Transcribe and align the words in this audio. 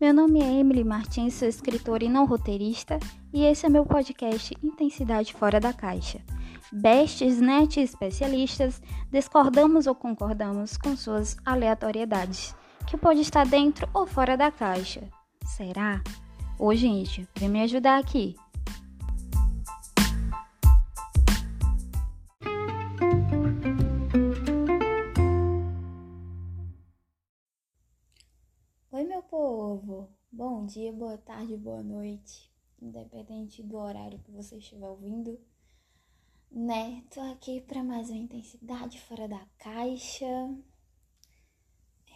Meu 0.00 0.14
nome 0.14 0.40
é 0.40 0.60
Emily 0.60 0.84
Martins, 0.84 1.34
sou 1.34 1.48
escritora 1.48 2.04
e 2.04 2.08
não 2.08 2.24
roteirista, 2.24 3.00
e 3.32 3.44
esse 3.44 3.66
é 3.66 3.68
meu 3.68 3.84
podcast 3.84 4.56
Intensidade 4.62 5.32
Fora 5.32 5.58
da 5.58 5.72
Caixa. 5.72 6.20
Bestes, 6.72 7.40
net 7.40 7.80
especialistas, 7.80 8.80
discordamos 9.10 9.88
ou 9.88 9.96
concordamos 9.96 10.76
com 10.76 10.96
suas 10.96 11.36
aleatoriedades, 11.44 12.54
que 12.86 12.96
pode 12.96 13.22
estar 13.22 13.44
dentro 13.44 13.88
ou 13.92 14.06
fora 14.06 14.36
da 14.36 14.52
caixa. 14.52 15.02
Será? 15.44 16.00
Ô 16.56 16.72
gente, 16.76 17.28
vem 17.36 17.48
me 17.48 17.62
ajudar 17.62 17.98
aqui. 17.98 18.36
Bom 30.38 30.64
dia, 30.66 30.92
boa 30.92 31.18
tarde, 31.18 31.56
boa 31.56 31.82
noite, 31.82 32.48
independente 32.80 33.60
do 33.60 33.76
horário 33.76 34.20
que 34.20 34.30
você 34.30 34.58
estiver 34.58 34.88
ouvindo. 34.88 35.36
Né, 36.48 37.02
tô 37.12 37.20
aqui 37.22 37.60
para 37.60 37.82
mais 37.82 38.08
uma 38.08 38.18
intensidade 38.18 39.00
fora 39.00 39.26
da 39.26 39.44
caixa. 39.58 40.24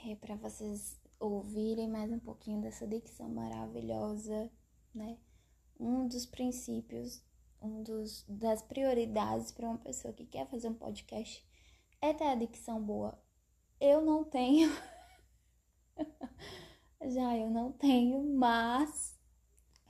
É 0.06 0.14
para 0.14 0.36
vocês 0.36 1.00
ouvirem 1.18 1.88
mais 1.88 2.12
um 2.12 2.20
pouquinho 2.20 2.60
dessa 2.60 2.86
dicção 2.86 3.28
maravilhosa, 3.28 4.52
né? 4.94 5.18
Um 5.80 6.06
dos 6.06 6.24
princípios, 6.24 7.24
um 7.60 7.82
dos 7.82 8.24
das 8.28 8.62
prioridades 8.62 9.50
para 9.50 9.68
uma 9.68 9.78
pessoa 9.78 10.14
que 10.14 10.26
quer 10.26 10.46
fazer 10.46 10.68
um 10.68 10.74
podcast 10.74 11.44
é 12.00 12.14
ter 12.14 12.26
a 12.26 12.36
dicção 12.36 12.80
boa. 12.80 13.20
Eu 13.80 14.00
não 14.00 14.22
tenho 14.22 14.70
Já 17.10 17.36
eu 17.36 17.50
não 17.50 17.72
tenho, 17.72 18.22
mas 18.36 19.18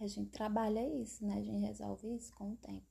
a 0.00 0.06
gente 0.06 0.30
trabalha 0.30 0.82
isso, 1.02 1.24
né? 1.26 1.34
A 1.34 1.42
gente 1.42 1.66
resolve 1.66 2.14
isso 2.14 2.34
com 2.34 2.52
o 2.52 2.56
tempo. 2.56 2.86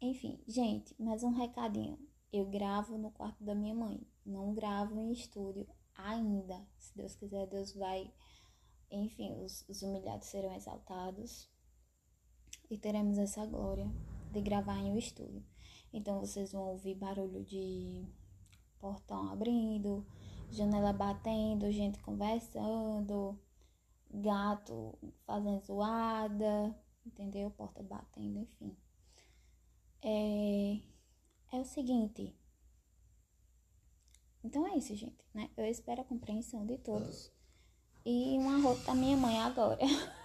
Enfim, 0.00 0.38
gente, 0.46 0.94
mais 1.02 1.22
um 1.22 1.30
recadinho. 1.30 1.98
Eu 2.30 2.44
gravo 2.46 2.98
no 2.98 3.10
quarto 3.10 3.42
da 3.42 3.54
minha 3.54 3.74
mãe, 3.74 4.06
não 4.26 4.52
gravo 4.52 5.00
em 5.00 5.10
estúdio 5.10 5.66
ainda. 5.96 6.66
Se 6.78 6.94
Deus 6.94 7.16
quiser, 7.16 7.46
Deus 7.46 7.72
vai. 7.72 8.12
Enfim, 8.90 9.32
os, 9.42 9.64
os 9.68 9.82
humilhados 9.82 10.28
serão 10.28 10.54
exaltados 10.54 11.48
e 12.70 12.76
teremos 12.76 13.16
essa 13.16 13.46
glória 13.46 13.90
de 14.32 14.42
gravar 14.42 14.78
em 14.78 14.92
um 14.92 14.98
estúdio. 14.98 15.42
Então 15.92 16.20
vocês 16.20 16.52
vão 16.52 16.68
ouvir 16.68 16.94
barulho 16.94 17.42
de 17.42 18.06
portão 18.78 19.30
abrindo, 19.32 20.06
janela 20.54 20.92
batendo, 20.92 21.70
gente 21.70 21.98
conversando, 22.00 23.38
gato 24.10 24.98
fazendo 25.26 25.60
zoada, 25.60 26.74
entendeu? 27.04 27.50
Porta 27.50 27.82
batendo, 27.82 28.40
enfim. 28.40 28.76
É, 30.02 30.80
é 31.52 31.60
o 31.60 31.64
seguinte. 31.64 32.36
Então 34.42 34.66
é 34.66 34.76
isso, 34.76 34.94
gente, 34.94 35.24
né? 35.32 35.50
Eu 35.56 35.66
espero 35.66 36.02
a 36.02 36.04
compreensão 36.04 36.66
de 36.66 36.76
todos. 36.78 37.32
E 38.04 38.38
um 38.38 38.50
arroto 38.50 38.84
da 38.84 38.94
minha 38.94 39.16
mãe 39.16 39.38
agora. 39.40 39.80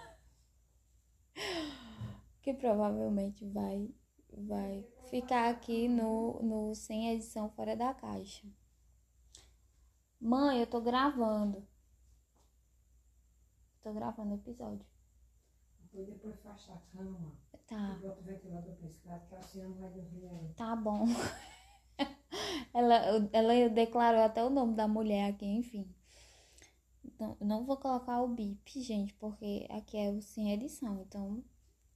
que 2.42 2.52
provavelmente 2.52 3.46
vai 3.46 3.88
vai 4.32 4.84
ficar 5.08 5.50
aqui 5.50 5.88
no, 5.88 6.40
no 6.42 6.74
sem 6.74 7.10
edição 7.10 7.50
fora 7.50 7.76
da 7.76 7.92
caixa. 7.92 8.46
Mãe, 10.20 10.60
eu 10.60 10.66
tô 10.66 10.80
gravando. 10.82 11.66
Tô 13.82 13.92
gravando 13.94 14.32
o 14.32 14.36
episódio. 14.36 14.84
Vou 15.92 16.04
depois 16.04 16.38
fechar 16.40 16.74
a 16.74 16.96
cama. 16.96 17.32
Tá. 17.66 17.96
E 17.96 18.02
bota 18.06 18.20
o 18.20 18.24
ventilador 18.24 18.74
pra 18.74 18.88
esse 18.88 19.06
lado, 19.06 19.26
que 19.28 19.34
a 19.34 19.42
senhora 19.42 19.72
vai 19.74 19.90
dormir 19.90 20.26
aí. 20.26 20.52
Tá 20.54 20.76
bom. 20.76 21.04
ela, 22.74 23.30
ela 23.32 23.68
declarou 23.70 24.20
até 24.20 24.44
o 24.44 24.50
nome 24.50 24.74
da 24.74 24.86
mulher 24.86 25.32
aqui, 25.32 25.46
enfim. 25.46 25.90
Não 27.40 27.64
vou 27.64 27.78
colocar 27.78 28.20
o 28.22 28.28
bip, 28.28 28.82
gente, 28.82 29.14
porque 29.14 29.66
aqui 29.70 29.96
é 29.96 30.10
o 30.10 30.20
sem 30.20 30.52
edição. 30.52 31.00
Então, 31.00 31.42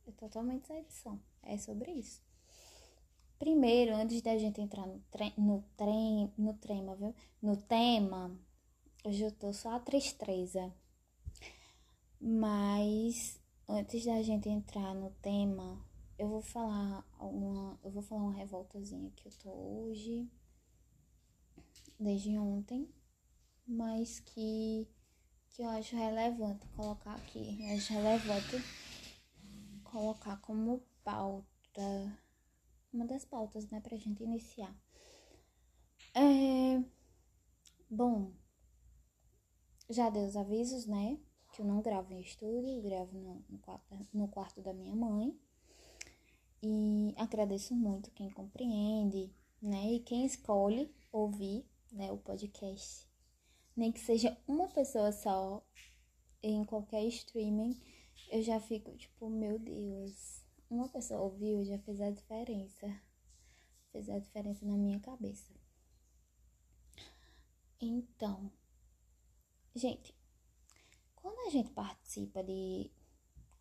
é 0.07 0.13
totalmente 0.13 0.67
sem 0.67 0.79
edição. 0.79 1.21
É 1.43 1.59
sobre 1.59 1.93
isso. 1.93 2.24
Primeiro, 3.39 3.95
antes 3.95 4.23
da 4.23 4.39
gente 4.39 4.61
entrar 4.61 4.87
no 4.87 5.01
trem, 5.11 5.35
no 5.37 5.63
trem, 5.77 6.33
no 6.39 6.55
trema, 6.55 6.95
viu? 6.95 7.15
No 7.43 7.57
tema, 7.57 8.31
hoje 9.05 9.23
eu 9.23 9.33
tô 9.33 9.53
só 9.53 9.75
a 9.75 9.81
tristeza. 9.81 10.73
Mas 12.21 13.41
antes 13.69 14.05
da 14.05 14.23
gente 14.23 14.49
entrar 14.49 14.95
no 14.95 15.11
tema, 15.21 15.85
eu 16.19 16.29
vou 16.29 16.41
falar 16.41 17.05
uma, 17.21 17.79
eu 17.83 17.91
vou 17.91 18.03
falar 18.03 18.23
uma 18.23 18.33
revoltazinha 18.33 19.11
que 19.17 19.27
eu 19.27 19.33
tô 19.43 19.51
hoje 19.51 20.31
desde 21.99 22.39
ontem, 22.39 22.89
mas 23.67 24.21
que 24.21 24.89
que 25.51 25.63
eu 25.63 25.69
acho 25.69 25.95
relevante 25.95 26.67
colocar 26.69 27.15
aqui, 27.15 27.59
eu 27.61 27.77
acho 27.77 27.93
relevante 27.93 28.57
colocar 29.85 30.37
como 30.39 30.83
pauta 31.05 32.19
uma 32.95 33.05
das 33.05 33.25
pautas, 33.25 33.69
né, 33.69 33.81
pra 33.81 33.97
gente 33.97 34.23
iniciar. 34.23 34.75
É... 36.15 36.83
Bom, 37.91 38.33
já 39.91 40.09
dei 40.09 40.25
os 40.25 40.37
avisos, 40.37 40.87
né, 40.87 41.19
que 41.53 41.61
eu 41.61 41.67
não 41.67 41.83
gravo 41.83 42.13
em 42.13 42.21
estúdio, 42.21 42.83
gravo 42.83 43.19
no, 43.19 43.45
no, 43.49 43.59
quarto, 43.59 44.07
no 44.13 44.29
quarto 44.29 44.63
da 44.63 44.73
minha 44.73 44.95
mãe. 44.95 45.37
E 46.63 47.15
agradeço 47.17 47.75
muito 47.75 48.11
quem 48.13 48.31
compreende, 48.31 49.31
né, 49.61 49.93
e 49.93 50.01
quem 50.01 50.25
escolhe 50.25 50.95
ouvir, 51.13 51.67
né, 51.93 52.11
o 52.13 52.17
podcast. 52.17 53.07
Nem 53.77 53.91
que 53.91 54.01
seja 54.01 54.37
uma 54.47 54.69
pessoa 54.69 55.11
só 55.11 55.67
em 56.43 56.65
qualquer 56.65 57.05
streaming, 57.07 57.77
eu 58.31 58.43
já 58.43 58.61
fico 58.61 58.97
tipo, 58.97 59.29
meu 59.29 59.59
Deus, 59.59 60.44
uma 60.71 60.89
pessoa 60.89 61.21
ouviu 61.21 61.65
já 61.65 61.79
fez 61.79 62.01
a 62.01 62.11
diferença. 62.11 63.01
Fez 63.93 64.09
a 64.09 64.19
diferença 64.19 64.65
na 64.67 64.77
minha 64.77 64.99
cabeça. 65.01 65.53
Então, 67.81 68.51
gente, 69.75 70.15
quando 71.15 71.39
a 71.47 71.51
gente 71.51 71.71
participa 71.71 72.43
de, 72.43 72.91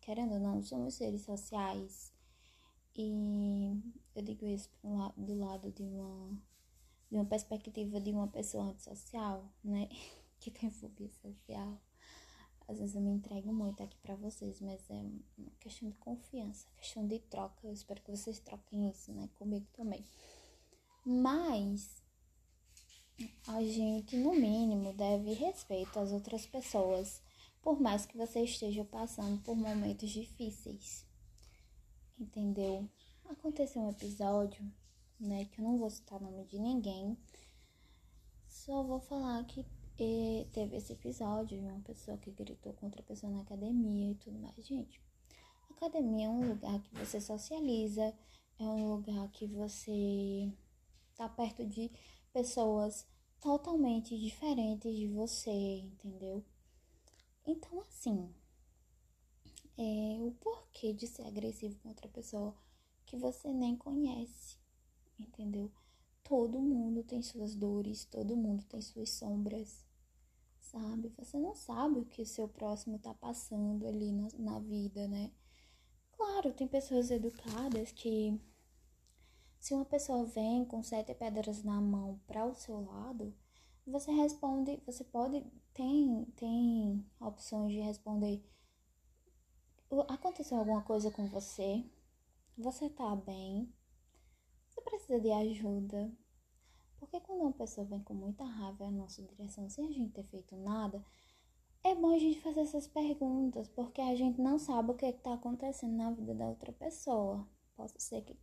querendo 0.00 0.34
ou 0.34 0.40
não, 0.40 0.62
somos 0.62 0.94
seres 0.94 1.22
sociais 1.22 2.12
e 2.96 3.80
eu 4.14 4.22
digo 4.22 4.46
isso 4.46 4.70
do 5.16 5.34
lado 5.34 5.70
de 5.72 5.82
uma, 5.82 6.42
de 7.10 7.16
uma 7.16 7.24
perspectiva 7.26 8.00
de 8.00 8.10
uma 8.10 8.28
pessoa 8.28 8.64
antissocial, 8.64 9.52
né? 9.62 9.88
Que 10.40 10.50
tem 10.50 10.70
fobia 10.70 11.08
social 11.08 11.80
às 12.66 12.78
vezes 12.78 12.94
eu 12.94 13.00
me 13.00 13.10
entrego 13.10 13.52
muito 13.52 13.82
aqui 13.82 13.96
para 13.98 14.14
vocês, 14.16 14.60
mas 14.60 14.88
é 14.88 14.94
uma 15.36 15.50
questão 15.60 15.88
de 15.88 15.96
confiança, 15.96 16.66
questão 16.76 17.06
de 17.06 17.18
troca. 17.18 17.66
Eu 17.66 17.72
espero 17.72 18.00
que 18.02 18.10
vocês 18.10 18.38
troquem 18.38 18.88
isso, 18.88 19.12
né, 19.12 19.28
comigo 19.34 19.66
também. 19.72 20.04
Mas 21.04 22.02
a 23.46 23.62
gente, 23.62 24.16
no 24.16 24.34
mínimo, 24.34 24.94
deve 24.94 25.34
respeito 25.34 25.98
às 25.98 26.10
outras 26.10 26.46
pessoas, 26.46 27.22
por 27.60 27.80
mais 27.80 28.06
que 28.06 28.16
você 28.16 28.42
esteja 28.42 28.84
passando 28.84 29.40
por 29.42 29.54
momentos 29.54 30.10
difíceis. 30.10 31.06
Entendeu? 32.18 32.88
Aconteceu 33.26 33.82
um 33.82 33.90
episódio, 33.90 34.64
né, 35.20 35.44
que 35.46 35.60
eu 35.60 35.64
não 35.64 35.78
vou 35.78 35.90
citar 35.90 36.20
o 36.20 36.24
nome 36.24 36.44
de 36.46 36.58
ninguém. 36.58 37.18
Só 38.48 38.82
vou 38.82 39.00
falar 39.00 39.44
que 39.44 39.66
e 39.98 40.46
teve 40.52 40.76
esse 40.76 40.92
episódio 40.92 41.58
de 41.58 41.64
uma 41.64 41.80
pessoa 41.80 42.18
que 42.18 42.30
gritou 42.30 42.72
contra 42.74 43.00
a 43.00 43.04
pessoa 43.04 43.32
na 43.32 43.42
academia 43.42 44.10
e 44.12 44.14
tudo 44.16 44.38
mais. 44.38 44.66
Gente, 44.66 45.00
academia 45.70 46.26
é 46.26 46.28
um 46.28 46.48
lugar 46.48 46.80
que 46.82 46.94
você 46.94 47.20
socializa, 47.20 48.14
é 48.58 48.64
um 48.64 48.88
lugar 48.94 49.30
que 49.30 49.46
você 49.46 50.52
tá 51.14 51.28
perto 51.28 51.64
de 51.66 51.90
pessoas 52.32 53.06
totalmente 53.40 54.18
diferentes 54.18 54.96
de 54.96 55.06
você, 55.08 55.50
entendeu? 55.50 56.44
Então, 57.46 57.80
assim, 57.82 58.34
é 59.76 60.18
o 60.20 60.32
porquê 60.40 60.92
de 60.92 61.06
ser 61.06 61.26
agressivo 61.26 61.78
contra 61.80 62.06
a 62.06 62.10
pessoa 62.10 62.56
que 63.04 63.16
você 63.16 63.52
nem 63.52 63.76
conhece, 63.76 64.58
entendeu? 65.18 65.70
Todo 66.24 66.58
mundo 66.58 67.04
tem 67.04 67.22
suas 67.22 67.54
dores, 67.54 68.04
todo 68.06 68.36
mundo 68.36 68.64
tem 68.64 68.80
suas 68.80 69.10
sombras, 69.10 69.84
sabe? 70.58 71.12
Você 71.18 71.38
não 71.38 71.54
sabe 71.54 72.00
o 72.00 72.06
que 72.06 72.22
o 72.22 72.26
seu 72.26 72.48
próximo 72.48 72.98
tá 72.98 73.14
passando 73.14 73.86
ali 73.86 74.10
na, 74.10 74.28
na 74.38 74.58
vida, 74.58 75.06
né? 75.06 75.30
Claro, 76.12 76.52
tem 76.52 76.66
pessoas 76.66 77.10
educadas 77.10 77.92
que, 77.92 78.40
se 79.58 79.74
uma 79.74 79.84
pessoa 79.84 80.24
vem 80.24 80.64
com 80.64 80.82
sete 80.82 81.14
pedras 81.14 81.62
na 81.62 81.80
mão 81.80 82.18
para 82.26 82.46
o 82.46 82.54
seu 82.54 82.80
lado, 82.80 83.34
você 83.86 84.10
responde, 84.10 84.80
você 84.86 85.04
pode, 85.04 85.44
tem, 85.74 86.24
tem 86.36 87.04
opções 87.20 87.70
de 87.70 87.80
responder. 87.80 88.42
Aconteceu 90.08 90.56
alguma 90.58 90.82
coisa 90.82 91.10
com 91.10 91.26
você? 91.26 91.84
Você 92.56 92.88
tá 92.88 93.14
bem? 93.14 93.72
Você 94.74 94.80
precisa 94.80 95.20
de 95.20 95.30
ajuda? 95.30 96.12
Porque 96.98 97.20
quando 97.20 97.42
uma 97.42 97.52
pessoa 97.52 97.86
vem 97.86 98.02
com 98.02 98.12
muita 98.12 98.44
raiva 98.44 98.86
na 98.86 98.90
nossa 98.90 99.22
direção 99.22 99.70
sem 99.70 99.86
a 99.86 99.92
gente 99.92 100.12
ter 100.12 100.24
feito 100.24 100.56
nada, 100.56 101.04
é 101.84 101.94
bom 101.94 102.10
a 102.10 102.18
gente 102.18 102.40
fazer 102.40 102.62
essas 102.62 102.88
perguntas, 102.88 103.68
porque 103.68 104.00
a 104.00 104.16
gente 104.16 104.40
não 104.40 104.58
sabe 104.58 104.90
o 104.90 104.94
que 104.94 105.04
é 105.04 105.10
está 105.10 105.34
acontecendo 105.34 105.94
na 105.94 106.10
vida 106.10 106.34
da 106.34 106.48
outra 106.48 106.72
pessoa. 106.72 107.46
Pode 107.76 108.02
ser 108.02 108.22
que 108.22 108.36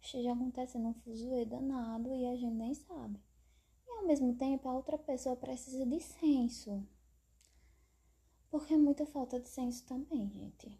esteja 0.00 0.32
acontecendo 0.32 0.88
um 0.88 0.94
fuzuê 0.94 1.44
danado 1.44 2.14
e 2.14 2.26
a 2.26 2.36
gente 2.36 2.54
nem 2.54 2.74
sabe. 2.74 3.18
E 3.86 3.90
ao 3.90 4.06
mesmo 4.06 4.36
tempo, 4.36 4.68
a 4.68 4.74
outra 4.74 4.96
pessoa 4.96 5.34
precisa 5.34 5.84
de 5.84 5.98
senso. 5.98 6.86
Porque 8.48 8.74
é 8.74 8.76
muita 8.76 9.06
falta 9.06 9.40
de 9.40 9.48
senso 9.48 9.84
também, 9.86 10.30
gente. 10.30 10.78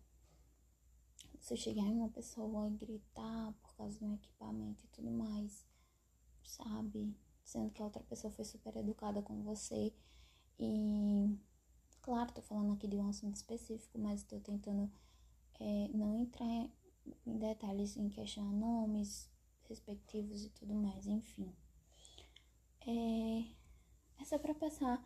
Você 1.40 1.56
chegar 1.56 1.82
em 1.82 1.96
uma 1.96 2.08
pessoa 2.10 2.68
e 2.68 2.76
gritar 2.76 3.52
por 3.74 3.78
causa 3.78 4.04
um 4.04 4.14
equipamento 4.14 4.84
e 4.84 4.88
tudo 4.88 5.10
mais, 5.10 5.66
sabe? 6.44 7.16
Sendo 7.42 7.70
que 7.70 7.82
a 7.82 7.84
outra 7.84 8.02
pessoa 8.04 8.32
foi 8.32 8.44
super 8.44 8.76
educada 8.76 9.20
com 9.20 9.42
você. 9.42 9.92
E, 10.58 11.36
claro, 12.00 12.32
tô 12.32 12.40
falando 12.40 12.72
aqui 12.72 12.86
de 12.86 12.96
um 12.96 13.08
assunto 13.08 13.34
específico, 13.34 13.98
mas 13.98 14.20
estou 14.20 14.40
tentando 14.40 14.90
é, 15.60 15.88
não 15.92 16.16
entrar 16.18 16.70
em 17.26 17.38
detalhes 17.38 17.96
em 17.96 18.08
questionar 18.08 18.52
nomes 18.52 19.30
respectivos 19.68 20.44
e 20.44 20.50
tudo 20.50 20.74
mais, 20.74 21.06
enfim. 21.06 21.52
É, 22.86 23.44
é 24.20 24.24
só 24.24 24.38
pra 24.38 24.54
passar 24.54 25.02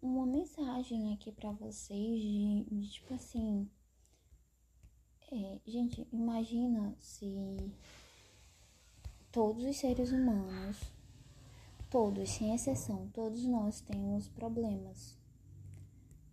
uma 0.00 0.26
mensagem 0.26 1.12
aqui 1.12 1.32
pra 1.32 1.52
vocês 1.52 2.20
de, 2.20 2.64
de 2.70 2.88
tipo 2.90 3.14
assim. 3.14 3.68
É, 5.32 5.60
gente, 5.66 6.06
imagina 6.12 6.96
se 7.00 7.26
todos 9.36 9.64
os 9.66 9.76
seres 9.76 10.12
humanos, 10.12 10.78
todos, 11.90 12.30
sem 12.30 12.54
exceção, 12.54 13.10
todos 13.12 13.44
nós 13.44 13.82
temos 13.82 14.28
problemas. 14.28 15.14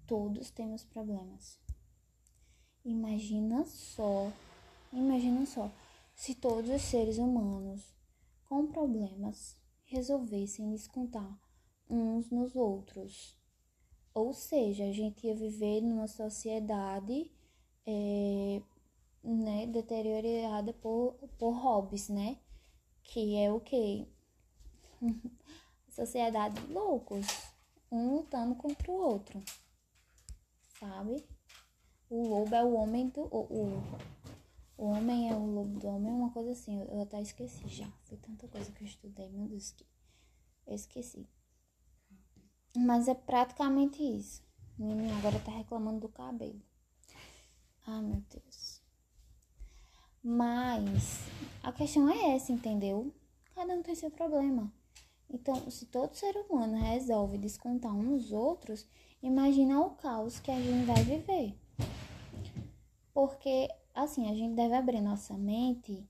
Todos 0.08 0.50
temos 0.50 0.86
problemas. 0.86 1.60
Imagina 2.86 3.66
só, 3.66 4.32
imagina 4.94 5.46
só, 5.46 5.70
se 6.16 6.34
todos 6.34 6.70
os 6.70 6.82
seres 6.82 7.18
humanos 7.18 7.94
com 8.48 8.68
problemas 8.68 9.58
resolvessem 9.84 10.72
descontar 10.72 11.38
uns 11.90 12.30
nos 12.30 12.56
outros. 12.56 13.38
Ou 14.14 14.34
seja, 14.34 14.86
a 14.86 14.94
gente 14.94 15.28
ia 15.28 15.36
viver 15.36 15.82
numa 15.82 16.08
sociedade 16.08 17.30
é, 17.86 18.62
né, 19.22 19.68
deteriorada 19.68 20.72
por, 20.72 21.16
por 21.38 21.52
hobbies, 21.52 22.08
né? 22.08 22.38
Que 23.04 23.38
é 23.38 23.52
o 23.52 23.60
que? 23.60 24.08
sociedade 25.94 26.60
de 26.60 26.74
loucos, 26.74 27.28
um 27.92 28.16
lutando 28.16 28.56
contra 28.56 28.92
o 28.92 28.96
outro, 28.96 29.40
sabe? 30.80 31.24
O 32.10 32.28
lobo 32.28 32.56
é 32.56 32.64
o 32.64 32.74
homem 32.74 33.10
do. 33.10 33.22
O, 33.22 33.42
o, 33.42 33.84
o 34.78 34.86
homem 34.86 35.30
é 35.32 35.36
o 35.36 35.46
lobo 35.46 35.80
do 35.80 35.88
homem, 35.88 36.12
uma 36.12 36.32
coisa 36.32 36.52
assim. 36.52 36.80
Eu, 36.80 36.86
eu 36.88 37.02
até 37.02 37.22
esqueci 37.22 37.68
já. 37.68 37.88
Foi 38.06 38.18
tanta 38.18 38.48
coisa 38.48 38.72
que 38.72 38.84
eu 38.84 38.88
estudei, 38.88 39.30
meu 39.30 39.48
Deus, 39.48 39.72
que 39.72 39.86
eu 40.68 40.76
esqueci. 40.76 41.28
Mas 42.76 43.08
é 43.08 43.14
praticamente 43.14 44.02
isso. 44.02 44.44
Menina 44.78 45.16
agora 45.18 45.40
tá 45.40 45.52
reclamando 45.52 46.02
do 46.02 46.10
cabelo. 46.10 46.62
Ai, 47.86 48.02
meu 48.02 48.24
Deus. 48.30 48.73
Mas 50.24 51.20
a 51.62 51.72
questão 51.72 52.10
é 52.10 52.36
essa, 52.36 52.52
entendeu? 52.52 53.14
Cada 53.54 53.74
um 53.74 53.84
tem 53.84 53.94
seu 53.94 54.10
problema. 54.10 54.72
Então, 55.30 55.70
se 55.70 55.86
todo 55.86 56.16
ser 56.16 56.36
humano 56.38 56.78
resolve 56.78 57.38
descontar 57.38 57.94
uns 57.94 58.06
nos 58.06 58.32
outros, 58.32 58.88
imagina 59.22 59.82
o 59.82 59.92
caos 59.92 60.40
que 60.40 60.52
a 60.52 60.60
gente 60.60 60.86
vai 60.86 61.04
viver. 61.04 61.56
Porque 63.14 63.68
assim, 63.94 64.30
a 64.30 64.34
gente 64.34 64.56
deve 64.56 64.74
abrir 64.74 65.02
nossa 65.02 65.38
mente, 65.38 66.08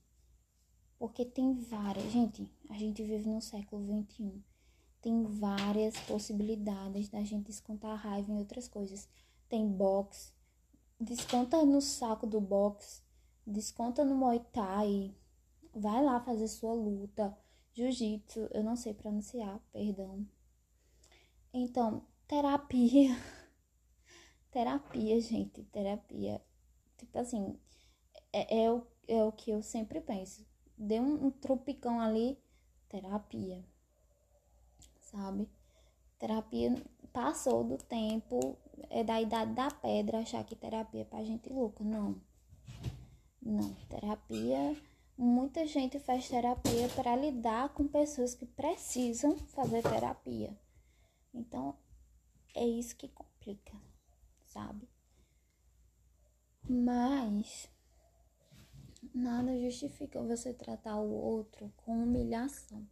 porque 0.98 1.24
tem 1.24 1.54
várias. 1.54 2.10
Gente, 2.10 2.48
a 2.70 2.74
gente 2.74 3.02
vive 3.02 3.28
no 3.28 3.40
século 3.40 3.84
XXI. 3.84 4.42
Tem 5.02 5.22
várias 5.22 5.98
possibilidades 6.00 7.08
da 7.10 7.20
gente 7.22 7.46
descontar 7.46 7.90
a 7.90 7.96
raiva 7.96 8.32
em 8.32 8.38
outras 8.38 8.66
coisas. 8.66 9.06
Tem 9.48 9.68
box, 9.68 10.32
desconta 10.98 11.62
no 11.64 11.80
saco 11.82 12.26
do 12.26 12.40
box, 12.40 13.02
desconta 13.46 14.04
no 14.04 14.14
Muay 14.14 14.40
Thai, 14.52 15.14
vai 15.74 16.02
lá 16.02 16.20
fazer 16.20 16.48
sua 16.48 16.72
luta. 16.72 17.36
Jiu-jitsu, 17.72 18.48
eu 18.52 18.62
não 18.62 18.76
sei 18.76 18.94
pronunciar, 18.94 19.60
perdão. 19.72 20.26
Então, 21.52 22.06
terapia. 22.26 23.16
terapia, 24.50 25.20
gente, 25.20 25.62
terapia. 25.64 26.40
Tipo 26.96 27.18
assim, 27.18 27.58
é, 28.32 28.64
é, 28.64 28.70
o, 28.70 28.86
é 29.08 29.24
o 29.24 29.32
que 29.32 29.50
eu 29.50 29.62
sempre 29.62 30.00
penso. 30.00 30.46
Deu 30.78 31.02
um, 31.02 31.26
um 31.26 31.30
tropicão 31.30 32.00
ali, 32.00 32.38
terapia. 32.88 33.64
Sabe? 35.00 35.48
Terapia 36.18 36.74
passou 37.12 37.62
do 37.64 37.76
tempo, 37.76 38.56
é 38.90 39.04
da 39.04 39.20
idade 39.20 39.52
da 39.52 39.70
pedra 39.70 40.18
achar 40.20 40.44
que 40.44 40.56
terapia 40.56 41.02
é 41.02 41.04
pra 41.04 41.24
gente 41.24 41.48
louca. 41.48 41.82
Não. 41.84 42.20
Não. 43.44 43.74
Terapia. 43.88 44.76
Muita 45.16 45.66
gente 45.66 45.98
faz 46.00 46.28
terapia 46.28 46.88
para 46.96 47.14
lidar 47.14 47.68
com 47.68 47.86
pessoas 47.86 48.34
que 48.34 48.46
precisam 48.46 49.36
fazer 49.36 49.82
terapia. 49.82 50.58
Então, 51.32 51.76
é 52.54 52.66
isso 52.66 52.96
que 52.96 53.08
complica, 53.08 53.72
sabe? 54.46 54.88
Mas 56.68 57.68
Nada 59.12 59.56
justifica 59.60 60.22
você 60.22 60.52
tratar 60.52 60.96
o 60.96 61.10
outro 61.10 61.72
com 61.76 62.02
humilhação. 62.02 62.84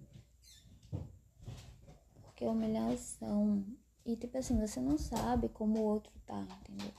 Porque 2.23 2.45
humilhação. 2.45 3.65
E 4.05 4.17
tipo 4.17 4.37
assim, 4.39 4.59
você 4.59 4.81
não 4.81 4.99
sabe 4.99 5.49
como 5.49 5.79
o 5.79 5.85
outro 5.85 6.13
tá, 6.27 6.41
entendeu? 6.61 6.93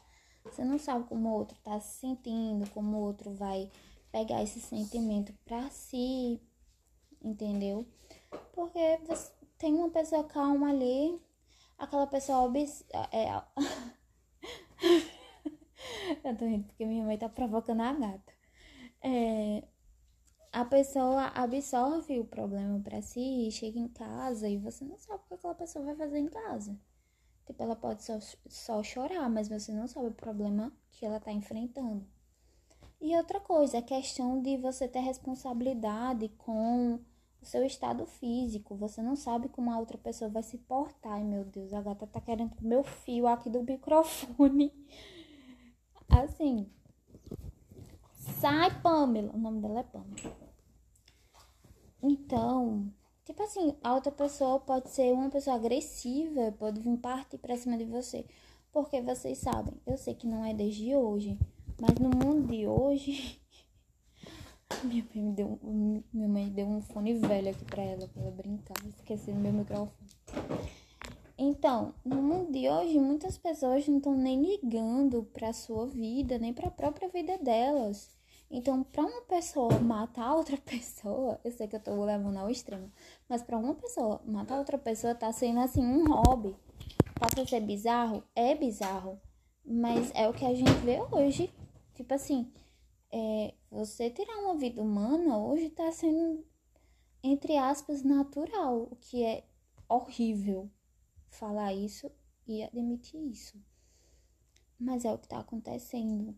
Você 0.46 0.64
não 0.64 0.78
sabe 0.78 1.06
como 1.08 1.30
o 1.30 1.34
outro 1.34 1.58
tá 1.64 1.80
se 1.80 2.00
sentindo, 2.00 2.70
como 2.72 2.98
o 2.98 3.02
outro 3.02 3.34
vai 3.34 3.70
pegar 4.12 4.44
esse 4.44 4.60
sentimento 4.60 5.34
pra 5.46 5.70
si, 5.70 6.40
entendeu? 7.22 7.88
Porque 8.54 9.00
você 9.06 9.32
tem 9.58 9.74
uma 9.74 9.90
pessoa 9.90 10.24
calma 10.24 10.70
ali, 10.70 11.20
aquela 11.78 12.08
pessoa 12.08 12.44
obs... 12.44 12.86
é, 13.12 13.42
Eu 16.24 16.38
tô 16.38 16.46
rindo 16.46 16.66
porque 16.66 16.86
minha 16.86 17.06
mãe 17.06 17.18
tá 17.18 17.30
provocando 17.30 17.82
a 17.82 17.94
gata 17.94 18.34
é, 19.04 19.64
a 20.52 20.64
pessoa 20.64 21.28
absorve 21.36 22.20
o 22.20 22.26
problema 22.26 22.80
para 22.80 23.02
si, 23.02 23.50
chega 23.52 23.80
em 23.80 23.90
casa 23.90 24.48
e 24.48 24.58
você 24.58 24.86
não 24.86 24.98
sabe 24.98 25.22
o 25.26 25.28
que 25.28 25.34
aquela 25.34 25.56
pessoa 25.56 25.86
vai 25.86 25.96
fazer 25.96 26.20
em 26.20 26.30
casa. 26.30 26.80
Tipo, 27.46 27.62
ela 27.62 27.76
pode 27.76 28.04
só, 28.04 28.20
só 28.48 28.84
chorar, 28.84 29.30
mas 29.30 29.50
você 29.50 29.72
não 29.74 29.88
sabe 29.88 30.08
o 30.08 30.14
problema 30.14 30.72
que 30.92 31.06
ela 31.06 31.20
tá 31.20 31.32
enfrentando. 31.32 32.06
E 33.02 33.16
outra 33.18 33.40
coisa, 33.40 33.80
a 33.80 33.82
questão 33.82 34.42
de 34.42 34.58
você 34.58 34.88
ter 34.88 35.00
responsabilidade 35.00 36.30
com 36.38 37.00
o 37.42 37.46
seu 37.46 37.66
estado 37.66 38.06
físico. 38.06 38.76
Você 38.78 39.02
não 39.02 39.16
sabe 39.16 39.50
como 39.50 39.72
a 39.72 39.78
outra 39.78 39.98
pessoa 39.98 40.32
vai 40.32 40.44
se 40.44 40.58
portar. 40.58 41.14
Ai, 41.14 41.24
meu 41.24 41.44
Deus, 41.44 41.74
a 41.74 41.82
gata 41.82 42.08
tá 42.08 42.22
querendo 42.22 42.56
comer 42.56 42.78
o 42.78 42.84
fio 42.84 43.28
aqui 43.28 43.50
do 43.50 43.62
microfone. 43.62 44.72
Assim, 46.08 46.72
Sai, 48.44 48.82
Pamela. 48.82 49.32
O 49.34 49.38
nome 49.38 49.62
dela 49.62 49.80
é 49.80 49.84
Pamela. 49.84 50.38
Então, 52.02 52.92
tipo 53.26 53.42
assim, 53.44 53.76
a 53.84 53.94
outra 53.94 54.12
pessoa 54.12 54.60
pode 54.60 54.90
ser 54.90 55.14
uma 55.14 55.30
pessoa 55.30 55.56
agressiva, 55.56 56.54
pode 56.58 56.80
vir 56.80 56.98
partir 56.98 57.38
pra 57.38 57.58
cima 57.58 57.78
de 57.78 57.86
você. 57.86 58.26
Porque 58.72 59.02
vocês 59.02 59.38
sabem, 59.38 59.74
eu 59.86 59.98
sei 59.98 60.16
que 60.16 60.28
não 60.28 60.44
é 60.44 60.54
desde 60.54 60.96
hoje, 60.96 61.38
mas 61.80 61.96
no 62.00 62.10
mundo 62.10 62.48
de 62.48 62.68
hoje. 62.68 63.40
minha, 64.84 65.06
mãe 65.14 65.24
me 65.24 65.32
deu, 65.32 65.60
minha 66.12 66.28
mãe 66.28 66.50
deu 66.50 66.68
um 66.68 66.82
fone 66.82 67.14
velho 67.14 67.52
aqui 67.52 67.66
pra 67.66 67.84
ela, 67.84 68.08
pra 68.08 68.22
ela 68.22 68.32
brincar. 68.32 68.76
Esqueci 68.88 69.32
meu 69.32 69.54
microfone. 69.54 69.92
Então, 71.38 71.94
no 72.06 72.22
mundo 72.22 72.52
de 72.52 72.70
hoje, 72.70 73.00
muitas 73.00 73.38
pessoas 73.38 73.88
não 73.88 73.98
estão 73.98 74.16
nem 74.16 74.42
ligando 74.42 75.24
para 75.34 75.50
a 75.50 75.54
sua 75.54 75.88
vida, 75.88 76.38
nem 76.38 76.54
para 76.54 76.68
a 76.68 76.72
própria 76.72 77.10
vida 77.10 77.38
delas. 77.38 78.10
Então, 78.56 78.84
para 78.84 79.02
uma 79.02 79.22
pessoa 79.24 79.80
matar 79.80 80.36
outra 80.36 80.56
pessoa, 80.62 81.40
eu 81.44 81.52
sei 81.52 81.68
que 81.68 81.76
eu 81.76 81.80
tô 81.80 82.06
levando 82.06 82.38
ao 82.38 82.52
extremo, 82.52 82.92
mas 83.28 83.42
para 83.42 83.58
uma 83.58 83.74
pessoa 83.74 84.22
matar 84.28 84.60
outra 84.60 84.78
pessoa 84.78 85.16
tá 85.16 85.32
sendo 85.32 85.60
assim 85.60 85.84
um 85.84 86.06
hobby. 86.06 86.56
Passa 87.20 87.48
ser 87.48 87.62
bizarro? 87.62 88.24
É 88.36 88.54
bizarro. 88.54 89.20
Mas 89.66 90.12
é 90.14 90.30
o 90.30 90.34
que 90.34 90.46
a 90.46 90.54
gente 90.54 90.72
vê 90.86 91.00
hoje. 91.12 91.52
Tipo 91.96 92.14
assim, 92.14 92.54
é, 93.12 93.56
você 93.72 94.12
tirar 94.12 94.38
uma 94.38 94.56
vida 94.56 94.80
humana 94.84 95.36
hoje 95.36 95.72
tá 95.72 95.92
sendo, 95.92 96.46
entre 97.24 97.58
aspas, 97.58 98.04
natural. 98.04 98.88
O 98.92 98.96
que 98.98 99.24
é 99.24 99.46
horrível 99.90 100.70
falar 101.28 101.74
isso 101.74 102.12
e 102.46 102.62
admitir 102.62 103.20
isso. 103.32 103.60
Mas 104.80 105.06
é 105.06 105.12
o 105.12 105.18
que 105.18 105.28
tá 105.28 105.40
acontecendo. 105.40 106.38